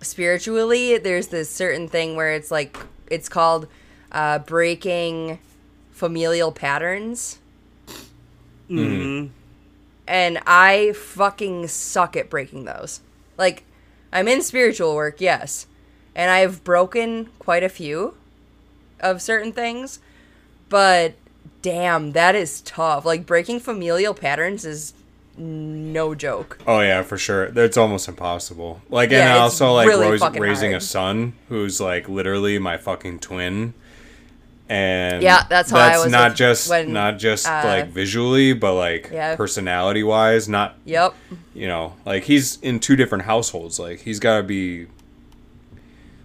[0.00, 3.68] spiritually, there's this certain thing where it's like it's called
[4.10, 5.38] uh, breaking
[5.90, 7.38] familial patterns.
[8.68, 9.28] Mm-hmm.
[10.06, 13.00] And I fucking suck at breaking those.
[13.38, 13.64] Like,
[14.12, 15.66] I'm in spiritual work, yes.
[16.14, 18.14] And I've broken quite a few
[19.00, 20.00] of certain things.
[20.68, 21.14] But
[21.62, 23.04] damn, that is tough.
[23.04, 24.94] Like, breaking familial patterns is
[25.38, 26.58] no joke.
[26.66, 27.44] Oh yeah, for sure.
[27.44, 28.82] It's almost impossible.
[28.90, 33.20] Like, and Yeah, it's also like really raising a son who's like literally my fucking
[33.20, 33.72] twin.
[34.68, 38.52] And Yeah, that's how I that's was not just when, not just uh, like visually,
[38.52, 39.36] but like Yeah.
[39.36, 40.48] personality wise.
[40.48, 41.14] Not Yep.
[41.54, 43.78] you know, like he's in two different households.
[43.78, 44.86] Like he's got to be.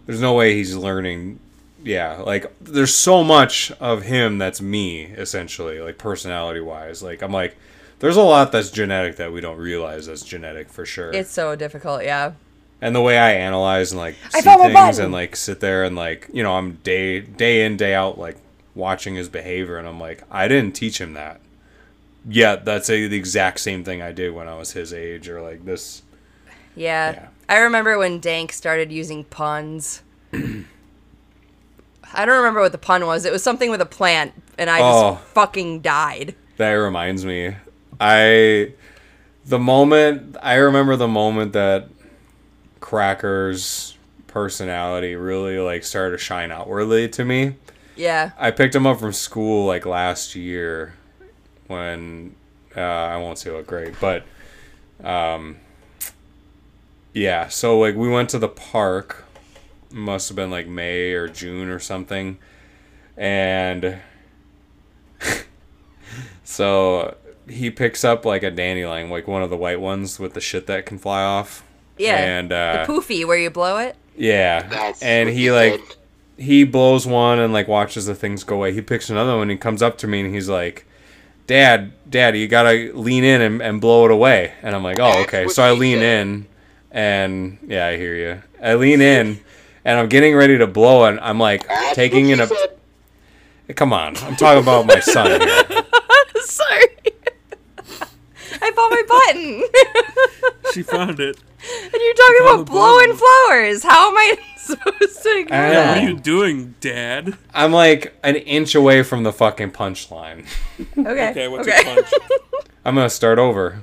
[0.05, 1.39] There's no way he's learning.
[1.83, 7.03] Yeah, like there's so much of him that's me essentially, like personality wise.
[7.03, 7.55] Like I'm like,
[7.99, 11.11] there's a lot that's genetic that we don't realize that's genetic for sure.
[11.11, 12.33] It's so difficult, yeah.
[12.81, 15.95] and the way I analyze and like I see things and like sit there and
[15.95, 18.37] like you know I'm day day in day out like
[18.75, 21.41] watching his behavior and I'm like I didn't teach him that.
[22.29, 25.41] Yeah, that's a, the exact same thing I did when I was his age or
[25.41, 26.01] like this.
[26.75, 27.11] Yeah.
[27.11, 27.27] Yeah.
[27.49, 30.03] I remember when Dank started using puns.
[32.13, 33.25] I don't remember what the pun was.
[33.25, 35.15] It was something with a plant, and I just Oh.
[35.33, 36.35] fucking died.
[36.57, 37.55] That reminds me.
[37.99, 38.73] I
[39.45, 41.87] the moment I remember the moment that
[42.79, 43.95] Cracker's
[44.27, 47.55] personality really like started to shine outwardly to me.
[47.95, 48.31] Yeah.
[48.37, 50.93] I picked him up from school like last year
[51.67, 52.35] when
[52.75, 54.23] uh, I won't say what grade, but
[55.03, 55.57] um,
[57.13, 57.47] yeah.
[57.47, 59.25] So like we went to the park.
[59.91, 62.37] Must have been like May or June or something,
[63.15, 63.99] and
[66.43, 67.15] so
[67.47, 70.67] he picks up like a dandelion, like one of the white ones with the shit
[70.67, 71.63] that can fly off.
[71.97, 72.17] Yeah.
[72.17, 73.95] and uh, the poofy where you blow it.
[74.15, 75.81] yeah, That's and he like
[76.37, 78.73] he blows one and like watches the things go away.
[78.73, 79.43] He picks another one.
[79.43, 80.85] And he comes up to me and he's like,
[81.47, 85.21] "Dad, Dad, you gotta lean in and, and blow it away." And I'm like, "Oh,
[85.23, 86.45] okay." So I lean in,
[86.91, 88.43] and yeah, I hear you.
[88.61, 89.39] I lean in,
[89.87, 92.55] and I'm getting ready to blow, and I'm like That's taking in what a.
[93.67, 93.75] said.
[93.77, 95.63] Come on, I'm talking about my son here.
[96.43, 96.85] Sorry.
[98.61, 99.63] I found my button.
[100.73, 101.37] She found it.
[101.37, 103.17] and you're talking about blowing button.
[103.47, 103.83] flowers.
[103.83, 107.37] How am I supposed to ignore Yeah, what are you doing, Dad?
[107.53, 110.45] I'm like an inch away from the fucking punchline.
[110.97, 111.29] Okay.
[111.31, 111.79] Okay, what's okay.
[111.79, 112.11] a punch?
[112.83, 113.81] I'm gonna start over.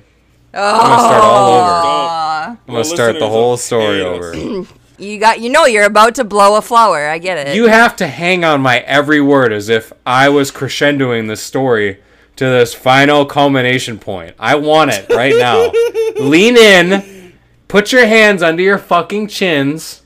[0.53, 0.61] Oh.
[0.61, 1.71] I'm gonna start all over.
[1.71, 2.49] Aw.
[2.51, 4.35] I'm gonna start the whole story over.
[4.99, 7.09] You got you know you're about to blow a flower.
[7.09, 7.57] I get it.
[7.57, 12.01] You have to hang on my every word as if I was crescendoing this story
[12.37, 14.35] to this final culmination point.
[14.39, 15.71] I want it right now.
[16.25, 17.33] Lean in,
[17.69, 20.03] put your hands under your fucking chins.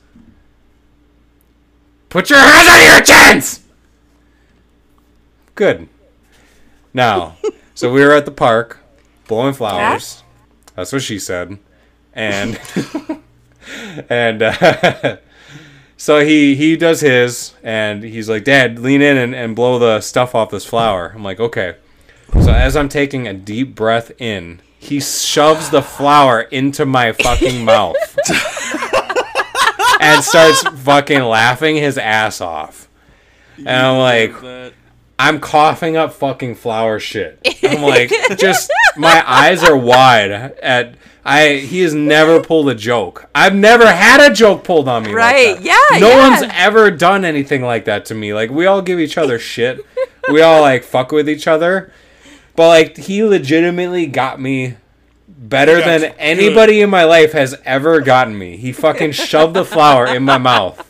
[2.09, 3.61] Put your hands under your chins!
[5.55, 5.89] Good.
[6.95, 7.36] Now,
[7.74, 8.78] so we were at the park
[9.26, 10.22] blowing flowers.
[10.74, 11.59] That's what she said.
[12.14, 12.59] And
[14.08, 15.16] and uh,
[16.00, 20.00] So he he does his, and he's like, "Dad, lean in and, and blow the
[20.00, 21.74] stuff off this flower." I'm like, "Okay."
[22.34, 27.64] So as I'm taking a deep breath in, he shoves the flower into my fucking
[27.64, 27.96] mouth
[30.00, 32.88] and starts fucking laughing his ass off.
[33.56, 34.72] And I'm like,
[35.18, 37.40] I'm coughing up fucking flower shit.
[37.64, 40.94] I'm like, just my eyes are wide at
[41.28, 41.56] I.
[41.58, 43.28] He has never pulled a joke.
[43.34, 45.12] I've never had a joke pulled on me.
[45.12, 45.90] Right, Like that.
[45.92, 46.30] yeah, No yeah.
[46.40, 48.32] one's ever done anything like that to me.
[48.34, 49.84] Like we all give each other shit.
[50.30, 51.92] we all like fuck with each other.
[52.56, 54.76] But like he legitimately got me
[55.28, 58.56] better got than you anybody in my life has ever gotten me.
[58.56, 60.84] He fucking shoved the flower in my mouth.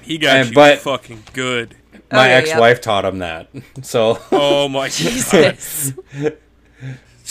[0.00, 1.74] he got And- you but- fucking good.
[2.12, 2.42] My oh, Okay, yep.
[2.56, 3.48] ex-wife taught him that.
[3.82, 4.90] So Oh my
[5.32, 6.36] god.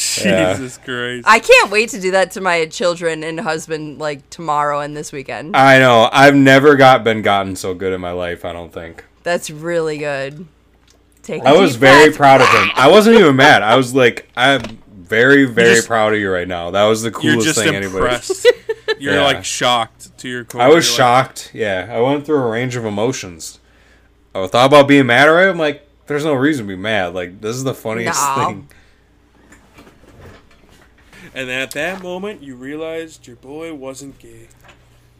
[0.16, 0.78] Jesus.
[0.80, 0.86] Yeah.
[0.86, 1.28] Christ.
[1.28, 5.12] I can't wait to do that to my children and husband like tomorrow and this
[5.12, 5.56] weekend.
[5.56, 6.10] I know.
[6.12, 8.43] I've never got been gotten so good in my life.
[8.45, 9.04] I don't think.
[9.24, 10.47] That's really good.
[11.24, 12.18] Take a I was very breath.
[12.18, 12.72] proud of him.
[12.76, 13.62] I wasn't even mad.
[13.62, 16.72] I was like, I'm very, very just- proud of you right now.
[16.72, 18.18] That was the You're coolest just thing anybody.
[18.99, 19.24] You're Yeah.
[19.24, 20.62] like shocked to your core.
[20.62, 21.52] I was You're like, shocked.
[21.54, 23.60] Yeah, I went through a range of emotions.
[24.34, 25.47] I thought about being mad right.
[25.49, 27.14] I'm Like, there's no reason to be mad.
[27.14, 28.45] Like, this is the funniest No.
[28.47, 28.68] thing.
[31.34, 34.47] And at that moment, you realized your boy wasn't gay.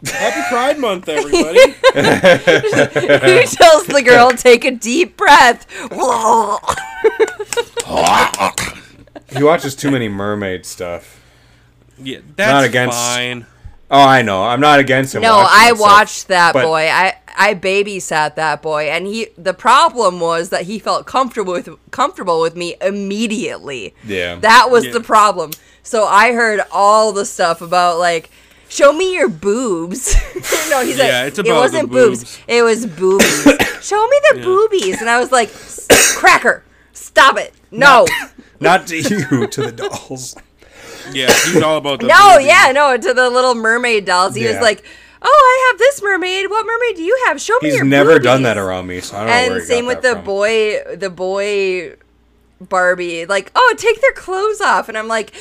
[0.06, 1.60] Happy Pride Month, everybody!
[1.72, 5.68] he tells the girl, take a deep breath.
[9.36, 11.22] He watches too many mermaid stuff.
[11.98, 13.46] yeah, that's Not against- fine.
[13.94, 14.44] Oh, I know.
[14.44, 15.22] I'm not against him.
[15.22, 16.88] no, I that stuff, watched that but- boy.
[16.90, 19.28] I I babysat that boy, and he.
[19.38, 23.94] The problem was that he felt comfortable with comfortable with me immediately.
[24.06, 24.36] Yeah.
[24.36, 24.94] That was Yeah.
[24.94, 25.52] the problem.
[25.84, 28.30] So I heard all the stuff about like.
[28.70, 30.16] Show me your boobs.
[30.70, 32.20] no, he's Yeah, like, it's it about the wasn't boobs.
[32.24, 32.40] boobs.
[32.48, 33.44] It was boobies.
[33.86, 34.44] Show me the Yeah.
[34.46, 35.02] boobies.
[35.02, 35.52] And I was like,
[36.16, 36.64] cracker,
[36.94, 37.54] stop it.
[37.70, 38.06] No.
[38.62, 40.38] Not to you, to the dolls.
[41.12, 42.08] Yeah, he's all about the.
[42.08, 42.48] No, boobies.
[42.48, 44.36] yeah, no, to the little mermaid dolls.
[44.36, 44.86] He was like,
[45.22, 46.50] "Oh, I have this mermaid.
[46.50, 47.42] What mermaid do you have?
[47.42, 49.60] Show me He's your never done that around me, so I don't know where And
[49.62, 50.24] he same got with that the from.
[50.24, 51.96] boy, the boy
[52.62, 53.26] Barbie.
[53.26, 55.34] Like, oh, take their clothes off, and I'm like,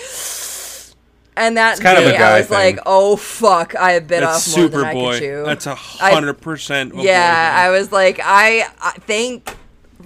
[1.36, 2.76] and that It's kind of a day guy I was thing.
[2.76, 5.10] like, oh fuck, I have bit That's off more than I Superboy.
[5.12, 5.42] could chew.
[5.44, 6.92] That's a hundred percent.
[6.94, 9.56] a yeah, boy I was like, I, I think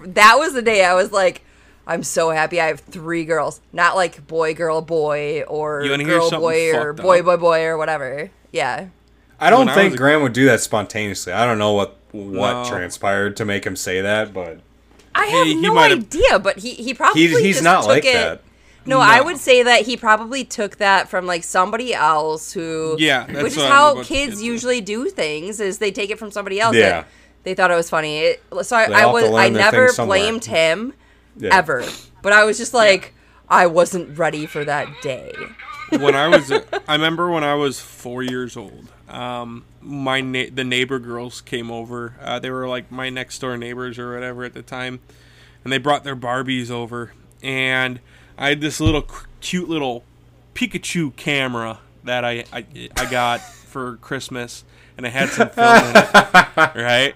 [0.06, 1.42] that was the day I was like.
[1.86, 6.04] I'm so happy I have three girls, not like boy, girl, boy, or You wanna
[6.04, 8.30] hear girl, boy, or boy, boy, boy, or whatever.
[8.52, 8.86] Yeah.
[9.38, 11.34] I don't When think was a- Graham would do that spontaneously.
[11.34, 12.64] I don't know what what No.
[12.70, 14.60] transpired to make him say that, but
[15.14, 17.88] I have He- he no idea, but he he probably he's he's just not took
[17.88, 18.12] like it.
[18.14, 18.42] that.
[18.86, 23.24] No, I would say that he probably took that from like somebody else who Yeah,
[23.26, 26.76] that's which is how kids usually do things is they take it from somebody else.
[26.76, 27.04] Yeah.
[27.44, 28.18] They thought it was funny.
[28.20, 30.92] It, so I, I was I never blamed him
[31.36, 31.50] Yeah.
[31.56, 31.84] ever,
[32.22, 33.14] but I was just like
[33.48, 35.32] I wasn't ready for that day.
[35.90, 36.50] when I was,
[36.88, 38.90] I remember when I was four years old.
[39.08, 42.14] Um, my na- the neighbor girls came over.
[42.20, 45.00] Uh, they were like my next door neighbors or whatever at the time,
[45.62, 47.12] and they brought their Barbies over.
[47.42, 48.00] And
[48.38, 49.06] I had this little
[49.40, 50.04] cute little
[50.54, 52.64] Pikachu camera that I I,
[52.96, 54.64] I got for Christmas,
[54.96, 57.14] and I had some film in it, right?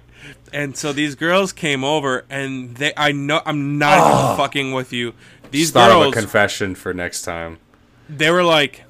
[0.53, 4.93] And so these girls came over, and they I know I'm not even fucking with
[4.93, 5.15] you.
[5.51, 7.59] These Just thought of a girls confession for next time.
[8.11, 8.83] they were like,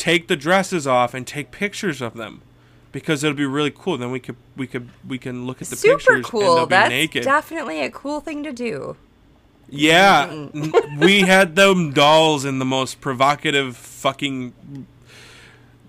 [0.00, 2.42] take the dresses off and take pictures of them
[2.90, 3.96] because it'll be really cool.
[3.98, 6.56] Then we could we could we can look at the Super pictures and cool.
[6.56, 7.22] they'll be That's naked.
[7.22, 8.96] definitely a cool thing to do.
[9.68, 10.48] yeah,
[10.98, 14.86] we had them dolls in the most provocative fucking.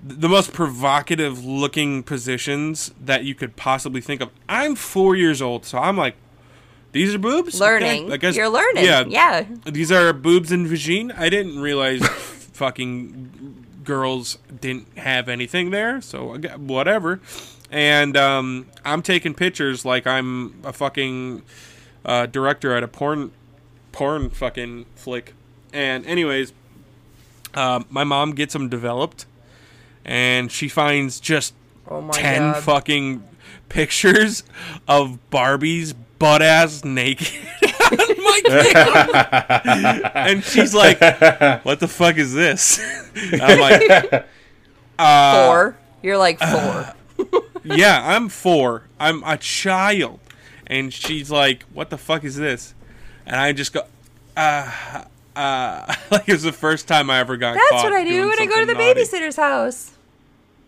[0.03, 4.30] The most provocative looking positions that you could possibly think of.
[4.49, 6.16] I'm four years old, so I'm like,
[6.91, 7.62] these are boobs.
[7.62, 8.12] Okay, Learning.
[8.12, 8.84] I guess You're learning.
[8.84, 9.45] Yeah, Yeah.
[9.66, 11.16] These are boobs and vagine.
[11.16, 17.20] I didn't realize fucking girls didn't have anything there, so whatever.
[17.70, 21.42] And um, I'm taking pictures like I'm a fucking
[22.06, 23.32] uh, director at a porn
[23.92, 25.34] porn fucking flick.
[25.74, 26.54] And anyways,
[27.54, 29.26] um, my mom gets them developed,
[30.04, 31.54] and she finds just
[31.88, 32.64] Oh my ten god.
[32.64, 33.24] fucking
[33.70, 34.44] pictures
[34.88, 37.28] of Barbies butt ass naked
[37.98, 40.12] my camera.
[40.16, 41.00] and she's like,
[41.64, 42.80] "What the fuck is this?"
[43.16, 44.26] I'm like,
[45.00, 45.78] uh, four.
[46.02, 46.94] You're like four.
[47.64, 48.84] "Yeah, I'm four.
[49.00, 50.20] I'm a child."
[50.68, 52.74] And she's like, "What the fuck is this?"
[53.26, 53.82] And I just go,
[54.38, 58.04] "Uh." Uh, like it was the first time I ever got That's caught what I
[58.04, 59.00] do when I go to the naughty.
[59.02, 59.92] babysitter's house.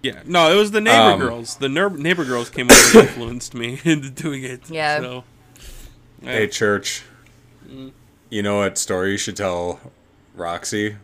[0.01, 1.57] Yeah, no, it was the neighbor Um, girls.
[1.57, 4.69] The ner- neighbor girls came over and influenced me into doing it.
[4.69, 5.01] Yeah.
[5.01, 5.23] So,
[6.21, 6.31] yeah.
[6.31, 7.03] Hey, church.
[8.29, 9.79] You know what story you should tell
[10.35, 10.97] Roxy?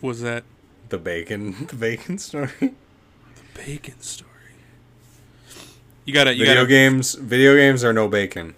[0.00, 0.44] was that
[0.90, 2.50] The bacon, the bacon story.
[2.60, 2.72] The
[3.54, 4.28] bacon story?
[6.04, 6.66] You gotta, you Video gotta.
[6.68, 8.54] games, video games are no bacon.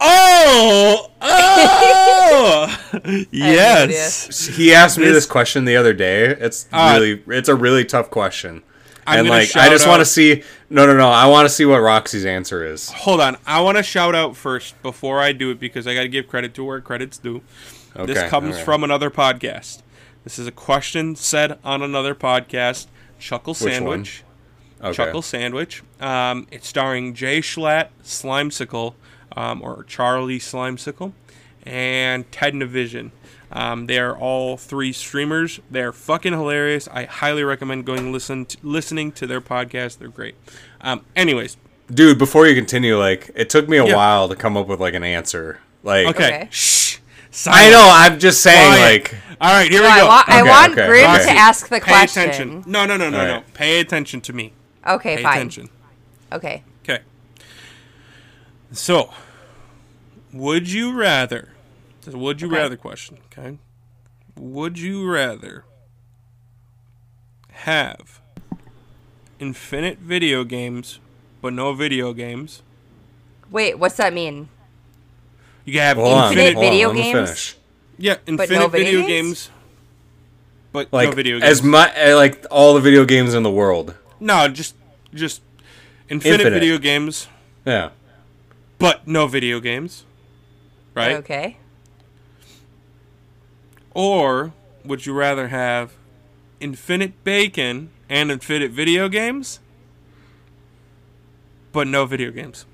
[0.00, 2.78] Oh, oh,
[3.30, 4.46] yes.
[4.56, 6.26] He asked me This- this question the other day.
[6.26, 8.62] It's Uh, really, it's a really tough question.
[9.06, 10.42] I'm and like, I just want to see.
[10.68, 11.08] No, no, no.
[11.08, 12.90] I want to see what Roxy's answer is.
[12.90, 16.02] Hold on, I want to shout out first before I do it because I got
[16.02, 17.42] to give credit to where credit's due.
[17.94, 18.12] Okay.
[18.12, 18.64] this comes alright.
[18.64, 19.82] from another podcast.
[20.24, 22.88] This is a question said on another podcast,
[23.18, 23.72] Chuckle Which one?
[23.72, 24.24] Sandwich.
[24.82, 24.92] okay.
[24.92, 25.82] Chuckle Sandwich.
[26.00, 28.94] Um, it's starring Jay Schlatt, Slimecicle,
[29.36, 31.12] um, or Charlie Slimecicle,
[31.62, 33.12] and Ted Nivison.
[33.52, 35.60] Um, they are all three streamers.
[35.70, 36.88] They're fucking hilarious.
[36.88, 39.98] I highly recommend going listen to, listening to their podcast.
[39.98, 40.34] They're great.
[40.80, 41.56] Um, anyways,
[41.88, 43.94] Dude, before you continue, like, it took me a Yeah.
[43.94, 45.60] while to come up with like an answer.
[45.84, 46.26] Like, okay.
[46.26, 46.48] Okay.
[46.50, 46.98] Shh.
[47.46, 47.86] I know.
[47.88, 48.80] I'm just saying, Quiet.
[49.12, 50.06] like, All right, here No, we I, go.
[50.08, 51.24] wa- I want okay, Grim okay.
[51.26, 52.22] to ask the Pay question.
[52.22, 52.64] attention.
[52.66, 53.42] No, no, no, no, All no.
[53.54, 54.52] Pay attention to me.
[54.86, 55.36] Okay, Pay fine.
[55.36, 55.68] attention.
[56.32, 56.64] Okay.
[56.82, 57.02] Okay.
[58.72, 59.12] So,
[60.32, 61.50] would you rather?
[62.06, 62.56] It's a would you Okay.
[62.56, 63.18] rather question.
[63.32, 63.58] Okay.
[64.38, 65.64] Would you rather
[67.50, 68.20] have
[69.40, 71.00] infinite video games
[71.42, 72.62] but no video games?
[73.50, 74.48] Wait, what's that mean?
[75.64, 77.54] You can have hold on, Infinite hold on, video let me games?
[77.98, 79.08] yeah, infinite no video, video games?
[79.08, 79.50] games?
[80.72, 81.50] but Like, no video games.
[81.50, 83.94] as much eh, like all the video games in the world.
[84.20, 84.76] no, just
[85.12, 85.40] just
[86.08, 86.60] infinite, Infinite.
[86.60, 87.26] video games
[87.64, 87.90] Yeah.
[88.78, 90.04] but no video games.
[90.94, 91.16] Right?
[91.16, 91.56] Okay.
[93.96, 94.52] Or
[94.84, 95.94] would you rather have
[96.60, 99.58] infinite bacon and infinite video games,
[101.72, 102.66] but no video games?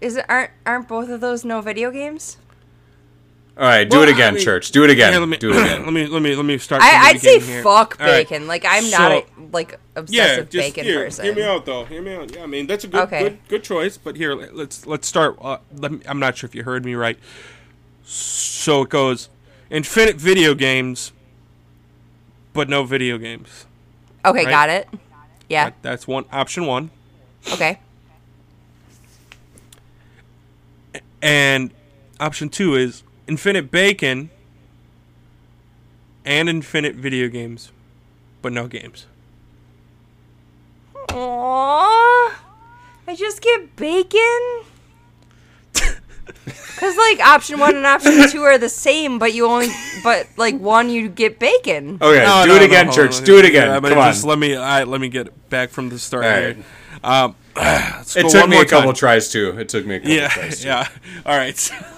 [0.00, 2.36] Is it aren't aren't both of those no video games?
[3.58, 4.70] All right, do Well, it again, I mean- church.
[4.70, 5.12] Do it again.
[5.12, 5.82] Here, let me do it again.
[5.84, 6.82] let me let me let me start.
[6.82, 7.64] I, I'd say here.
[7.64, 8.28] fuck All right.
[8.28, 8.46] bacon.
[8.46, 11.24] Like I'm not So- a like Yeah, obsessive just bacon here, person.
[11.24, 11.84] hear me out though.
[11.84, 12.32] Hear me out.
[12.32, 13.22] Yeah, I mean that's a good Okay.
[13.24, 13.96] good good choice.
[13.96, 15.36] But here, let- let's let's start.
[15.40, 17.18] Uh, let me, I'm not sure if you heard me right.
[18.06, 19.28] So it goes
[19.68, 21.12] infinite video games,
[22.52, 23.66] but no video games.
[24.24, 24.50] Okay, right?
[24.50, 24.88] got it.
[25.48, 25.64] Yeah.
[25.64, 26.90] That, that's one option one.
[27.52, 27.80] Okay.
[31.20, 31.72] And
[32.20, 34.30] option two is infinite bacon
[36.24, 37.72] and infinite video games,
[38.40, 39.06] but no games.
[41.08, 42.32] Aww.
[43.08, 44.62] I just get bacon.
[46.76, 49.68] Cause like option one and option two are the same, but you only
[50.04, 51.98] but like one you get bacon.
[52.00, 53.24] Okay, No, do no, it no, again, hold church.
[53.24, 53.68] Do it again.
[53.68, 54.22] Yeah, but Come on.
[54.22, 56.56] let me all right, let me get back from the start All here.
[57.02, 57.34] Um,
[58.16, 58.94] It took me a couple time.
[58.94, 59.56] tries too.
[59.58, 60.68] It took me a couple Yeah, tries too.
[60.68, 60.88] yeah.
[61.24, 61.70] All right.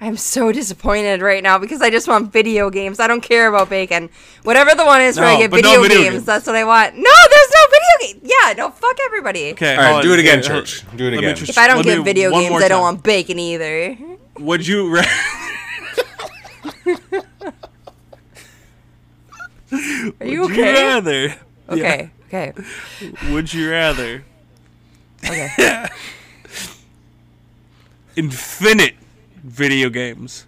[0.00, 3.00] I'm so disappointed right now because I just want video games.
[3.00, 4.10] I don't care about bacon.
[4.42, 6.24] Whatever the one is where I get but no video, video games, games.
[6.26, 6.94] that's what I want.
[6.96, 8.20] No, there's no video game.
[8.44, 9.52] Yeah, no, fuck everybody.
[9.52, 9.74] Okay.
[9.74, 10.84] All right, hold do it again, church.
[10.96, 11.36] Do it let again.
[11.36, 13.96] just- If I don't get video games, I don't want bacon either.
[14.38, 15.02] Would you ra-
[19.72, 20.72] Are you Would you okay?
[20.84, 21.34] rather?
[21.68, 22.52] Okay, okay,
[23.32, 24.24] Would you rather
[25.24, 25.86] okay.
[28.16, 28.94] infinite
[29.46, 30.46] video games?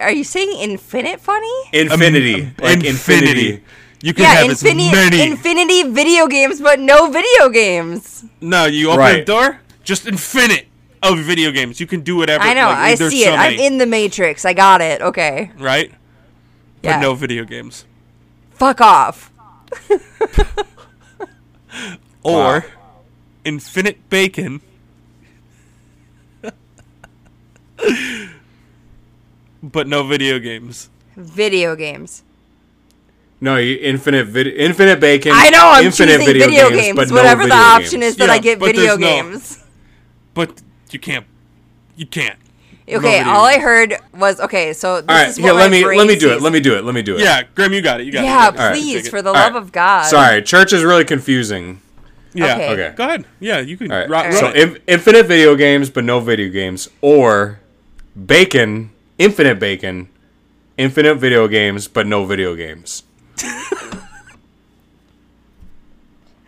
[0.00, 1.52] Are you saying infinite funny?
[1.72, 3.62] Infinity, like infinity.
[4.02, 5.22] You can Yeah, have as infinity, many.
[5.22, 8.24] infinity video games, but no video games.
[8.40, 9.18] no, you open Right.
[9.20, 10.66] the door, just infinite
[11.02, 11.80] of video games.
[11.80, 12.44] You can do whatever.
[12.44, 13.36] I know, like, I there's see so it.
[13.38, 14.44] I'm in the Matrix.
[14.44, 15.00] I got it.
[15.00, 15.50] Okay.
[15.58, 15.90] right?
[16.82, 16.98] Yeah.
[16.98, 17.86] But no video games.
[18.52, 19.32] Fuck off.
[22.22, 22.62] Or Wow.
[23.44, 24.60] infinite bacon.
[29.62, 30.88] But no video games.
[31.16, 32.22] Video games.
[33.40, 35.32] No, you, infinite vid- infinite bacon.
[35.34, 36.96] I know I'm infinite choosing video, games.
[36.96, 38.12] but no Whatever the option games.
[38.12, 39.64] is that Yeah, I get video there's no- games.
[40.32, 41.26] But you can't.
[41.96, 42.38] You can't.
[42.86, 44.72] Okay, video all I heard was okay.
[44.72, 45.46] So this All right, is here.
[45.54, 46.42] what Let me let me do it.
[46.42, 46.84] Let me do it.
[46.84, 47.20] Let me do it.
[47.22, 48.04] Yeah, Grim, you got it.
[48.06, 48.54] You got Yeah, it.
[48.56, 49.62] Yeah, please, for the All love right.
[49.62, 50.02] of God.
[50.06, 51.80] Sorry, church is really confusing.
[52.34, 52.54] Yeah.
[52.54, 52.68] Okay.
[52.70, 52.94] Okay.
[52.96, 53.24] Go ahead.
[53.40, 53.90] Yeah, you can.
[53.92, 54.08] All right.
[54.08, 57.60] ru- run so in, infinite video games, but no video games, or
[58.14, 60.08] bacon, infinite bacon,
[60.76, 63.02] infinite video games, but no video games.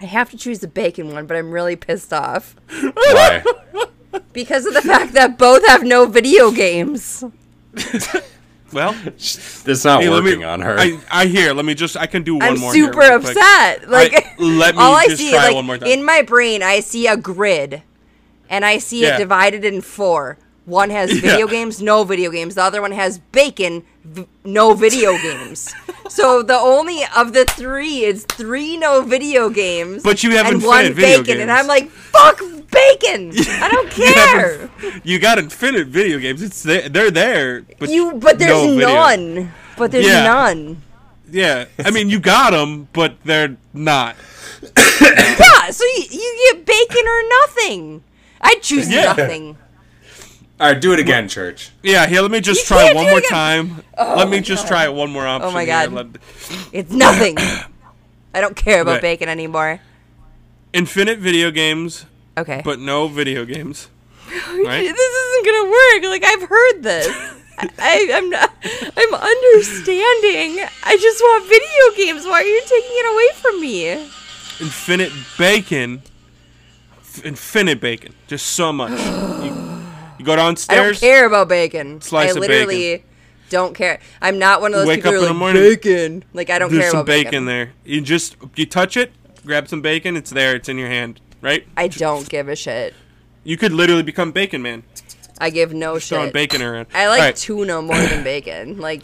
[0.01, 3.43] I have to choose the bacon one, but I'm really pissed off Why?
[4.35, 7.25] because of the fact that both have no video games.
[8.73, 10.77] Well, It's not hey, working me, on her.
[10.77, 11.55] I, I hear.
[11.55, 11.97] Let me just.
[11.97, 12.75] I can do one I'm more.
[12.75, 13.37] here super real quick.
[13.37, 13.89] upset.
[13.89, 15.89] Like, let me all I see, try like, one more time.
[15.89, 17.83] in my brain, I see a grid,
[18.51, 19.15] and I see Yeah.
[19.15, 20.37] it divided in four.
[20.67, 22.57] One has video games, no video games.
[22.57, 25.73] The other one has bacon, v- no video games.
[26.09, 30.03] so the only of the three is three no video games.
[30.03, 31.53] But you have and one bacon, and.
[31.53, 32.41] I'm like, fuck
[32.71, 33.31] bacon.
[33.63, 34.63] I don't care.
[34.83, 36.43] inf- You got infinite video games.
[36.43, 39.53] It's there, they're there, but You, but there's no none.
[39.79, 40.25] But there's Yeah.
[40.25, 40.83] none.
[41.31, 44.17] Yeah, I mean you got them, but they're not.
[45.01, 48.03] Yeah, so you, you get bacon or nothing.
[48.41, 49.03] I choose Yeah.
[49.15, 49.57] nothing.
[50.59, 51.71] All right, do it again, church.
[51.83, 52.23] Yeah, here.
[52.23, 53.31] Let me just You try can't one do it more again.
[53.31, 53.85] time.
[53.99, 55.49] Oh let me just try it one more oh option.
[55.51, 55.89] Oh my here.
[55.89, 55.93] God.
[55.93, 56.07] Let-
[56.73, 57.37] It's nothing.
[58.35, 59.03] I don't care about Right.
[59.03, 59.81] bacon anymore.
[60.73, 62.07] Infinite video games,
[62.39, 62.63] Okay.
[62.65, 63.89] but no video games.
[64.29, 64.83] Right?
[64.83, 66.11] this isn't gonna work.
[66.11, 67.07] Like I've heard this.
[67.59, 68.53] I, I, I'm not.
[68.97, 70.67] I'm understanding.
[70.85, 72.25] I just want video games.
[72.27, 73.93] Why are you taking it away from me?
[74.61, 76.03] Infinite bacon.
[77.01, 78.15] F- Infinite bacon.
[78.27, 78.93] Just so much.
[79.47, 79.66] You,
[80.27, 81.01] go I don't downstairs.
[81.01, 82.01] care about bacon.
[82.01, 83.05] Slice I of literally
[83.49, 84.01] don't care.
[84.21, 85.63] I'm not one of those Wake people up who in the like morning.
[85.63, 86.25] bacon.
[86.35, 87.47] Like I don't There's care some about bacon, bacon.
[87.47, 87.73] there.
[87.85, 89.13] You just you touch it,
[89.47, 90.17] grab some bacon.
[90.17, 90.55] It's there.
[90.57, 91.21] It's in your hand.
[91.41, 91.67] Right?
[91.77, 92.95] I don't give a shit.
[93.45, 94.83] You could literally become bacon man.
[95.39, 96.33] I give no Throwing shit.
[96.35, 96.87] bacon around.
[96.95, 98.79] I like Alright, tuna more than bacon.
[98.79, 99.03] Like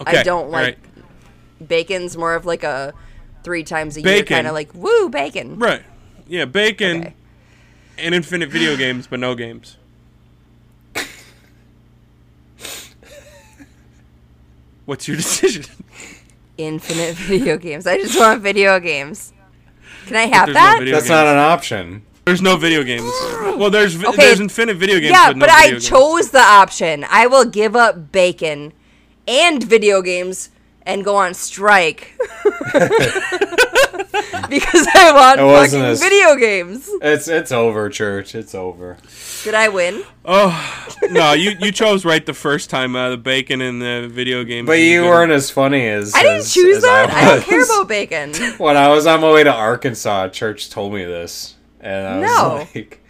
[0.00, 1.68] okay, I don't like alright.
[1.68, 2.92] bacon's more of like a
[3.44, 5.58] three times a year kind of like woo bacon.
[5.58, 5.82] Right.
[6.26, 7.14] Yeah, bacon Okay.
[7.98, 9.76] and infinite video games, but no games.
[14.86, 15.64] What's your decision?
[16.56, 17.86] Infinite video games.
[17.86, 19.32] I just want video games.
[20.06, 20.78] Can I have there's no that?
[20.80, 21.08] That's games.
[21.10, 22.02] not an option.
[22.24, 23.10] There's no video games.
[23.56, 24.16] Well, there's Okay.
[24.16, 25.12] there's infinite video games.
[25.12, 25.88] yeah, but, no but I video games.
[25.88, 27.06] chose the option.
[27.08, 28.72] I will give up bacon
[29.26, 30.50] and video games
[30.82, 32.14] and go on strike.
[34.50, 36.88] because I want fucking as- video games.
[37.02, 38.34] It's it's over, church.
[38.34, 38.96] It's over.
[39.44, 40.02] Did I win?
[40.24, 42.96] Oh no, you you chose right the first time.
[42.96, 44.66] Uh, the bacon and the video games.
[44.66, 47.10] But you weren't as funny as I didn't as- choose as that.
[47.10, 48.32] I, don't care about bacon.
[48.58, 52.26] When I was on my way to Arkansas, church told me this, and I was
[52.30, 52.66] No.
[52.74, 53.04] like,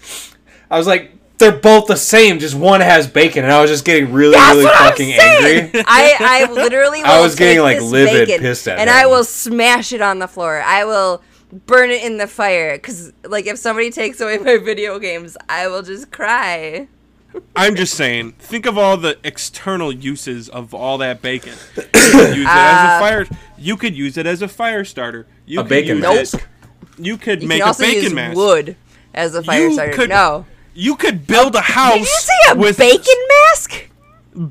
[0.71, 2.39] I was like, they're both the same.
[2.39, 5.83] Just one has bacon, and I was just getting really, That's really fucking angry.
[5.87, 8.81] I, I literally will I was getting, like, livid bacon pissed at it.
[8.83, 8.97] and him.
[8.97, 10.61] I will smash it on the floor.
[10.65, 11.23] I will
[11.67, 15.69] burn it in the fire because like if somebody takes away my video games, I
[15.69, 16.89] will just cry.
[17.57, 18.33] I'm just saying.
[18.39, 21.53] Think of all the external uses of all that bacon.
[21.77, 23.27] You could use it as Uh, a fire.
[23.59, 25.27] You could use it as a fire starter.
[25.45, 26.35] You A could bacon use mask.
[26.35, 28.37] It, you could You make can a also bacon use mask.
[28.37, 28.77] wood
[29.15, 29.93] as a fire You starter.
[29.93, 30.47] could- no.
[30.79, 31.95] You could build a house.
[31.95, 33.89] Did you say a with bacon mask?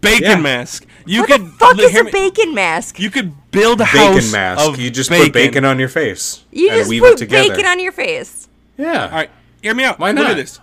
[0.02, 0.36] bacon Yeah.
[0.38, 0.86] mask?
[1.06, 3.00] You What could the fuck li- is a me- bacon mask?
[3.00, 4.68] You could build a house Bacon mask.
[4.68, 5.26] of You just bacon.
[5.28, 6.40] put bacon on your face.
[6.52, 7.50] You and just weave put it together.
[7.50, 8.48] bacon on your face.
[8.78, 9.04] Yeah.
[9.06, 9.30] All right,
[9.62, 10.00] hear me out.
[10.00, 10.32] Why Look not?
[10.32, 10.60] at this.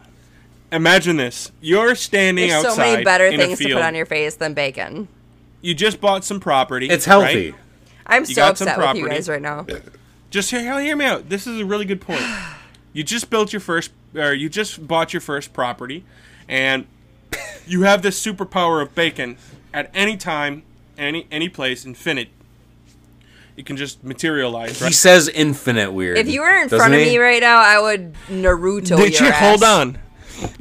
[0.72, 1.52] Imagine this.
[1.60, 5.06] You're standing There's outside so many better things to put on your face than bacon.
[5.60, 6.88] You just bought some property.
[6.88, 7.52] It's healthy.
[7.52, 7.54] right?
[8.06, 9.64] I'm You so got some upset with you guys right now.
[10.30, 11.28] Just hear, hear me out.
[11.28, 12.22] This is a really good point.
[12.92, 16.04] You just built your first, or you just bought your first property,
[16.48, 16.86] and
[17.66, 19.36] you have this superpower of bacon
[19.72, 20.62] at any time,
[20.98, 22.28] any any place, infinite.
[23.56, 24.80] It can just materialize.
[24.80, 26.16] He says infinite weird.
[26.18, 27.06] If you were in front of he?
[27.06, 29.40] me right now, I would Naruto Did your you ass.
[29.40, 29.98] hold on?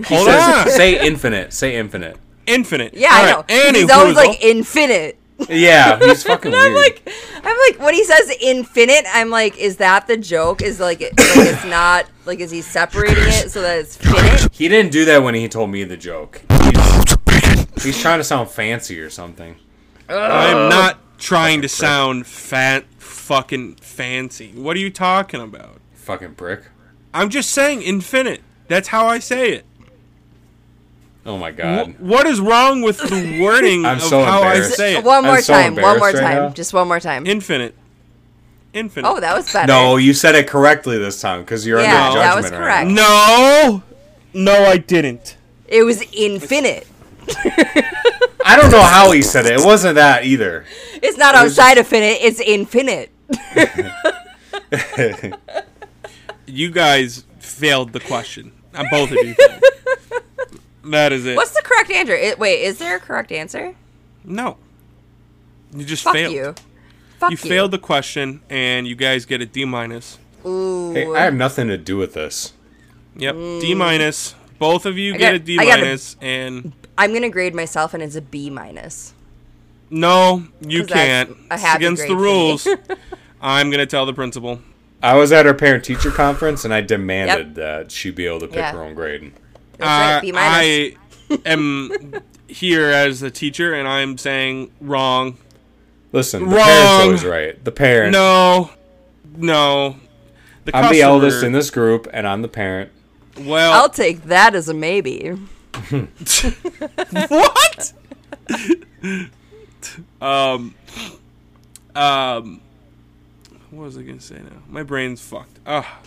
[0.07, 0.69] He Hold says, on.
[0.69, 1.53] say infinite.
[1.53, 2.17] Say infinite.
[2.45, 2.93] Infinite.
[2.93, 3.43] Yeah, All I right, know.
[3.43, 5.17] 'cause Any He's always like infinite.
[5.49, 7.01] Yeah, he's fucking And I'm weird.
[7.05, 7.13] like,
[7.43, 10.61] I'm like, when he says infinite, I'm like, is that the joke?
[10.61, 14.47] Is like, it, like it's not like, is he separating it so that it's finite?
[14.53, 16.41] he didn't do that when he told me the joke.
[16.63, 19.55] He's, he's trying to sound fancy or something.
[20.09, 24.51] I'm not trying to sound fat, fucking fancy.
[24.53, 25.79] What are you talking about?
[25.93, 26.63] Fucking brick.
[27.13, 28.41] I'm just saying infinite.
[28.67, 29.65] That's how I say it.
[31.25, 31.95] Oh my Wh- god.
[31.99, 35.03] what is wrong with the wording I'm of so how I say it?
[35.03, 35.75] One more I'm so time.
[35.75, 36.53] One more embarrassed right time.
[36.53, 37.25] Just one more time.
[37.27, 37.75] Infinite.
[38.73, 39.07] Infinite.
[39.07, 39.67] oh, that was better.
[39.67, 42.85] No, you said it correctly this time because you're Yeah, under that judgment was right
[42.85, 42.89] correct.
[42.91, 43.83] now.
[44.33, 44.53] No.
[44.53, 45.35] No, I didn't.
[45.67, 46.87] It was infinite.
[48.43, 49.59] I don't know how he said it.
[49.59, 50.65] It wasn't that either.
[50.95, 52.17] It's not was outside of finite.
[52.21, 53.11] It's infinite.
[56.45, 58.51] You guys failed the question.
[58.73, 59.35] Uh, both of you.
[60.81, 60.93] Failed.
[60.93, 61.35] that is it.
[61.35, 62.13] What's the correct answer?
[62.15, 63.75] It, wait, is there a correct answer?
[64.23, 64.57] no.
[65.73, 66.33] You just Fuck failed.
[66.33, 66.55] you.
[67.17, 67.49] Fuck You you.
[67.49, 70.17] failed the question, and you guys get a D minus.
[70.45, 70.91] Ooh.
[70.91, 72.51] Hey, I have nothing to do with this.
[73.15, 73.61] Yep, mm.
[73.61, 74.35] D minus.
[74.59, 77.29] Both of you I get got- a D I got a- minus, and I'm gonna
[77.29, 79.13] grade myself, and it's a B minus.
[79.89, 81.29] No, you can't.
[81.49, 82.67] a It's against the rules.
[83.41, 84.59] I'm gonna tell the principal.
[85.03, 88.47] I was at her parent teacher conference and I demanded that she be able to
[88.47, 88.71] pick Yeah.
[88.73, 89.31] her own grade.
[89.81, 90.95] That's right, Uh, B minus.
[91.29, 95.37] I am here as the teacher, and I'm saying wrong.
[96.13, 96.65] Listen, the Wrong.
[96.65, 97.63] parent's always right.
[97.63, 98.11] The parent.
[98.11, 98.69] No,
[99.37, 99.95] no.
[100.65, 102.91] The I'm the eldest in this group, and I'm the parent.
[103.39, 105.29] Well, I'll take that as a maybe.
[107.29, 107.93] what?
[110.21, 110.75] um,
[111.95, 112.61] um,
[113.69, 114.61] what was I gonna say now?
[114.69, 115.59] My brain's fucked.
[115.65, 115.99] Ah.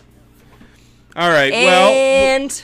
[1.16, 1.52] All right.
[1.52, 2.62] well, And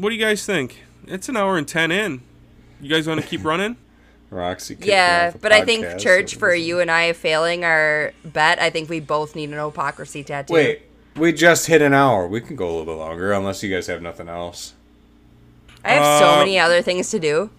[0.00, 0.82] what do you guys think?
[1.06, 2.22] It's an hour and ten in.
[2.80, 3.76] You guys want to keep running?
[4.30, 4.76] Roxy.
[4.80, 8.60] yeah, but I think church for you and I failing our bet.
[8.60, 10.54] I think we both need an Ope-pocrisy tattoo.
[10.54, 10.82] Wait,
[11.16, 12.28] we just hit an hour.
[12.28, 14.74] We can go a little bit longer, unless you guys have nothing else.
[15.84, 17.50] I have so Uh, many other things to do,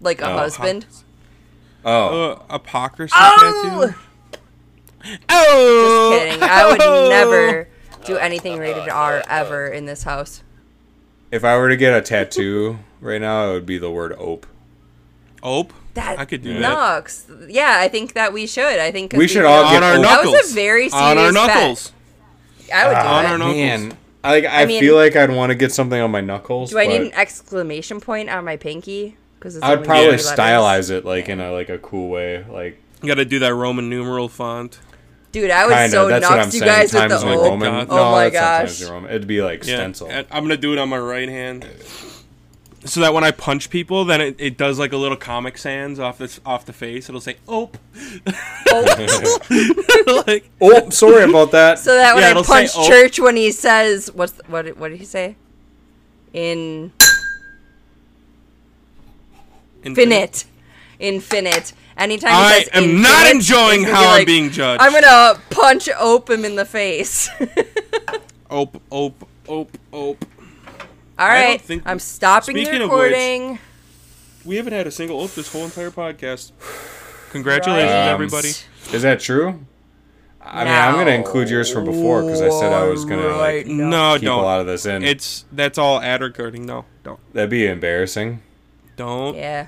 [0.00, 0.86] like a Oh, husband.
[1.84, 3.88] Oh, Uh, Ope-pocrisy Oh!
[3.88, 3.94] tattoo.
[5.28, 6.42] Oh, Just kidding.
[6.48, 7.68] I would never
[8.04, 10.42] do anything rated R ever in this house.
[11.36, 14.46] If I were to get a tattoo right now, it would be the word "ope."
[15.42, 15.72] Ope.
[15.94, 16.60] That I could do that.
[16.60, 17.26] knocks.
[17.48, 18.78] Yeah, I think that we should.
[18.80, 20.02] I think We should feel- all On get our ope.
[20.02, 20.50] That was knuckles.
[20.50, 21.46] a very on our serious bet.
[21.56, 21.92] knuckles.
[22.74, 23.28] I would do On it.
[23.28, 23.56] our knuckles.
[23.56, 26.70] Man, I, like, I, mean- feel like I'd want to get something on my knuckles.
[26.70, 29.16] Do I need an exclamation point on my pinky?
[29.38, 32.44] Because I'd probably stylize it like in a like a cool way.
[32.50, 34.78] Like You got to do that Roman numeral font.
[35.36, 36.08] Dude, I would kind so of.
[36.08, 36.64] That's what you saying.
[36.64, 37.42] guys with the New O.
[37.50, 37.70] Roman.
[37.72, 37.88] God.
[37.88, 38.40] No, Oh my that's not
[38.88, 39.10] Times gosh.
[39.10, 40.08] It'd be like Yeah, stencil.
[40.10, 41.66] I'm gonna do it on my right hand,
[42.86, 46.00] so that when I punch people, then it, it does like a little comic sans
[46.00, 47.10] off this off the face.
[47.10, 47.76] It'll say "ope,"
[48.70, 51.78] Oh, like oh, sorry about that.
[51.80, 54.74] so that when Yeah, I it'll say punch church when he says what's the, what
[54.78, 55.36] what did he say?
[56.32, 56.92] In
[59.84, 60.44] infinite.
[60.98, 61.72] Infinite.
[61.98, 64.82] Anytime he I says am not enjoying how be I'm being judged.
[64.82, 67.28] I'm gonna punch Ope in the face.
[68.50, 70.24] Ope, ope, ope, ope.
[71.18, 73.58] All right, think I'm stopping the Speaking of which- recording.
[74.44, 76.52] We haven't had a single ope this whole entire podcast.
[77.32, 78.08] Congratulations, Right.
[78.08, 78.50] everybody.
[78.92, 79.58] Is that true?
[80.40, 83.66] I mean, I'm gonna include yours from before because I said I was gonna Right.
[83.66, 85.02] like, No, keep a lot of this in.
[85.02, 86.64] It's that's all ad recording.
[86.66, 88.42] No, don't, That'd be embarrassing.
[88.94, 89.66] don't, Yeah,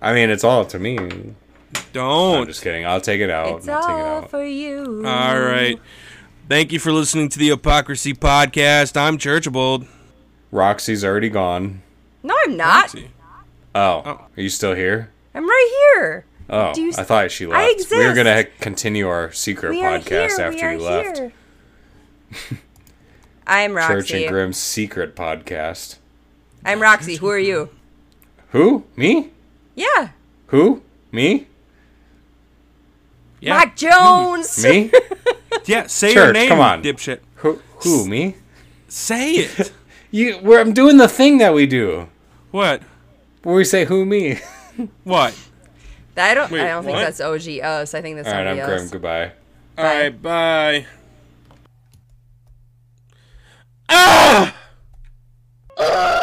[0.00, 0.96] I mean, it's all up to me.
[1.76, 2.46] I'm don't.
[2.46, 2.84] just kidding.
[2.86, 3.58] I'll take it out.
[3.58, 4.30] it's I'll take it all out.
[4.30, 5.02] for you.
[5.06, 5.80] All right.
[6.48, 8.96] Thank you for listening to the Ope-pocrisy Podcast.
[8.96, 9.86] I'm Churchable.
[10.50, 11.82] Roxy's already gone.
[12.22, 12.90] No, I'm not.
[12.90, 13.08] See.
[13.74, 14.10] Oh, Oh.
[14.10, 15.10] are you still here?
[15.34, 16.24] I'm right here.
[16.50, 17.60] Oh, Do you I s- thought she left.
[17.90, 20.46] I We were gonna continue our secret We podcast here.
[20.46, 21.22] after we you are left.
[23.46, 23.94] I'm Roxy.
[23.94, 25.96] Church and Grimm's secret podcast.
[26.64, 27.16] I'm Roxy.
[27.16, 27.70] Who are you?
[28.50, 28.84] Who?
[28.96, 29.30] Me?
[29.74, 30.10] Yeah,
[30.48, 30.82] Who?
[31.10, 31.46] Me?
[33.44, 33.58] Yeah.
[33.58, 34.64] Mike Jones.
[34.64, 34.90] Me?
[35.66, 36.82] yeah, say Church, your name, come on.
[36.82, 37.20] dipshit.
[37.36, 38.36] Who, who me?
[38.88, 39.70] Say it.
[40.10, 42.08] you, we I'm doing the thing that we do.
[42.52, 42.80] What?
[43.42, 44.40] Where we say who me.
[45.04, 45.38] what?
[46.16, 46.50] I don't.
[46.50, 46.94] Wait, I don't what?
[46.94, 47.92] think that's OG us.
[47.92, 48.64] I think that's All right, I'm.
[48.64, 48.88] Grim.
[48.88, 49.32] Goodbye.
[49.76, 49.82] Bye.
[49.82, 50.22] All right.
[50.22, 50.86] Bye.
[53.90, 54.56] Ah!
[55.76, 55.80] ah!
[55.80, 56.20] ah!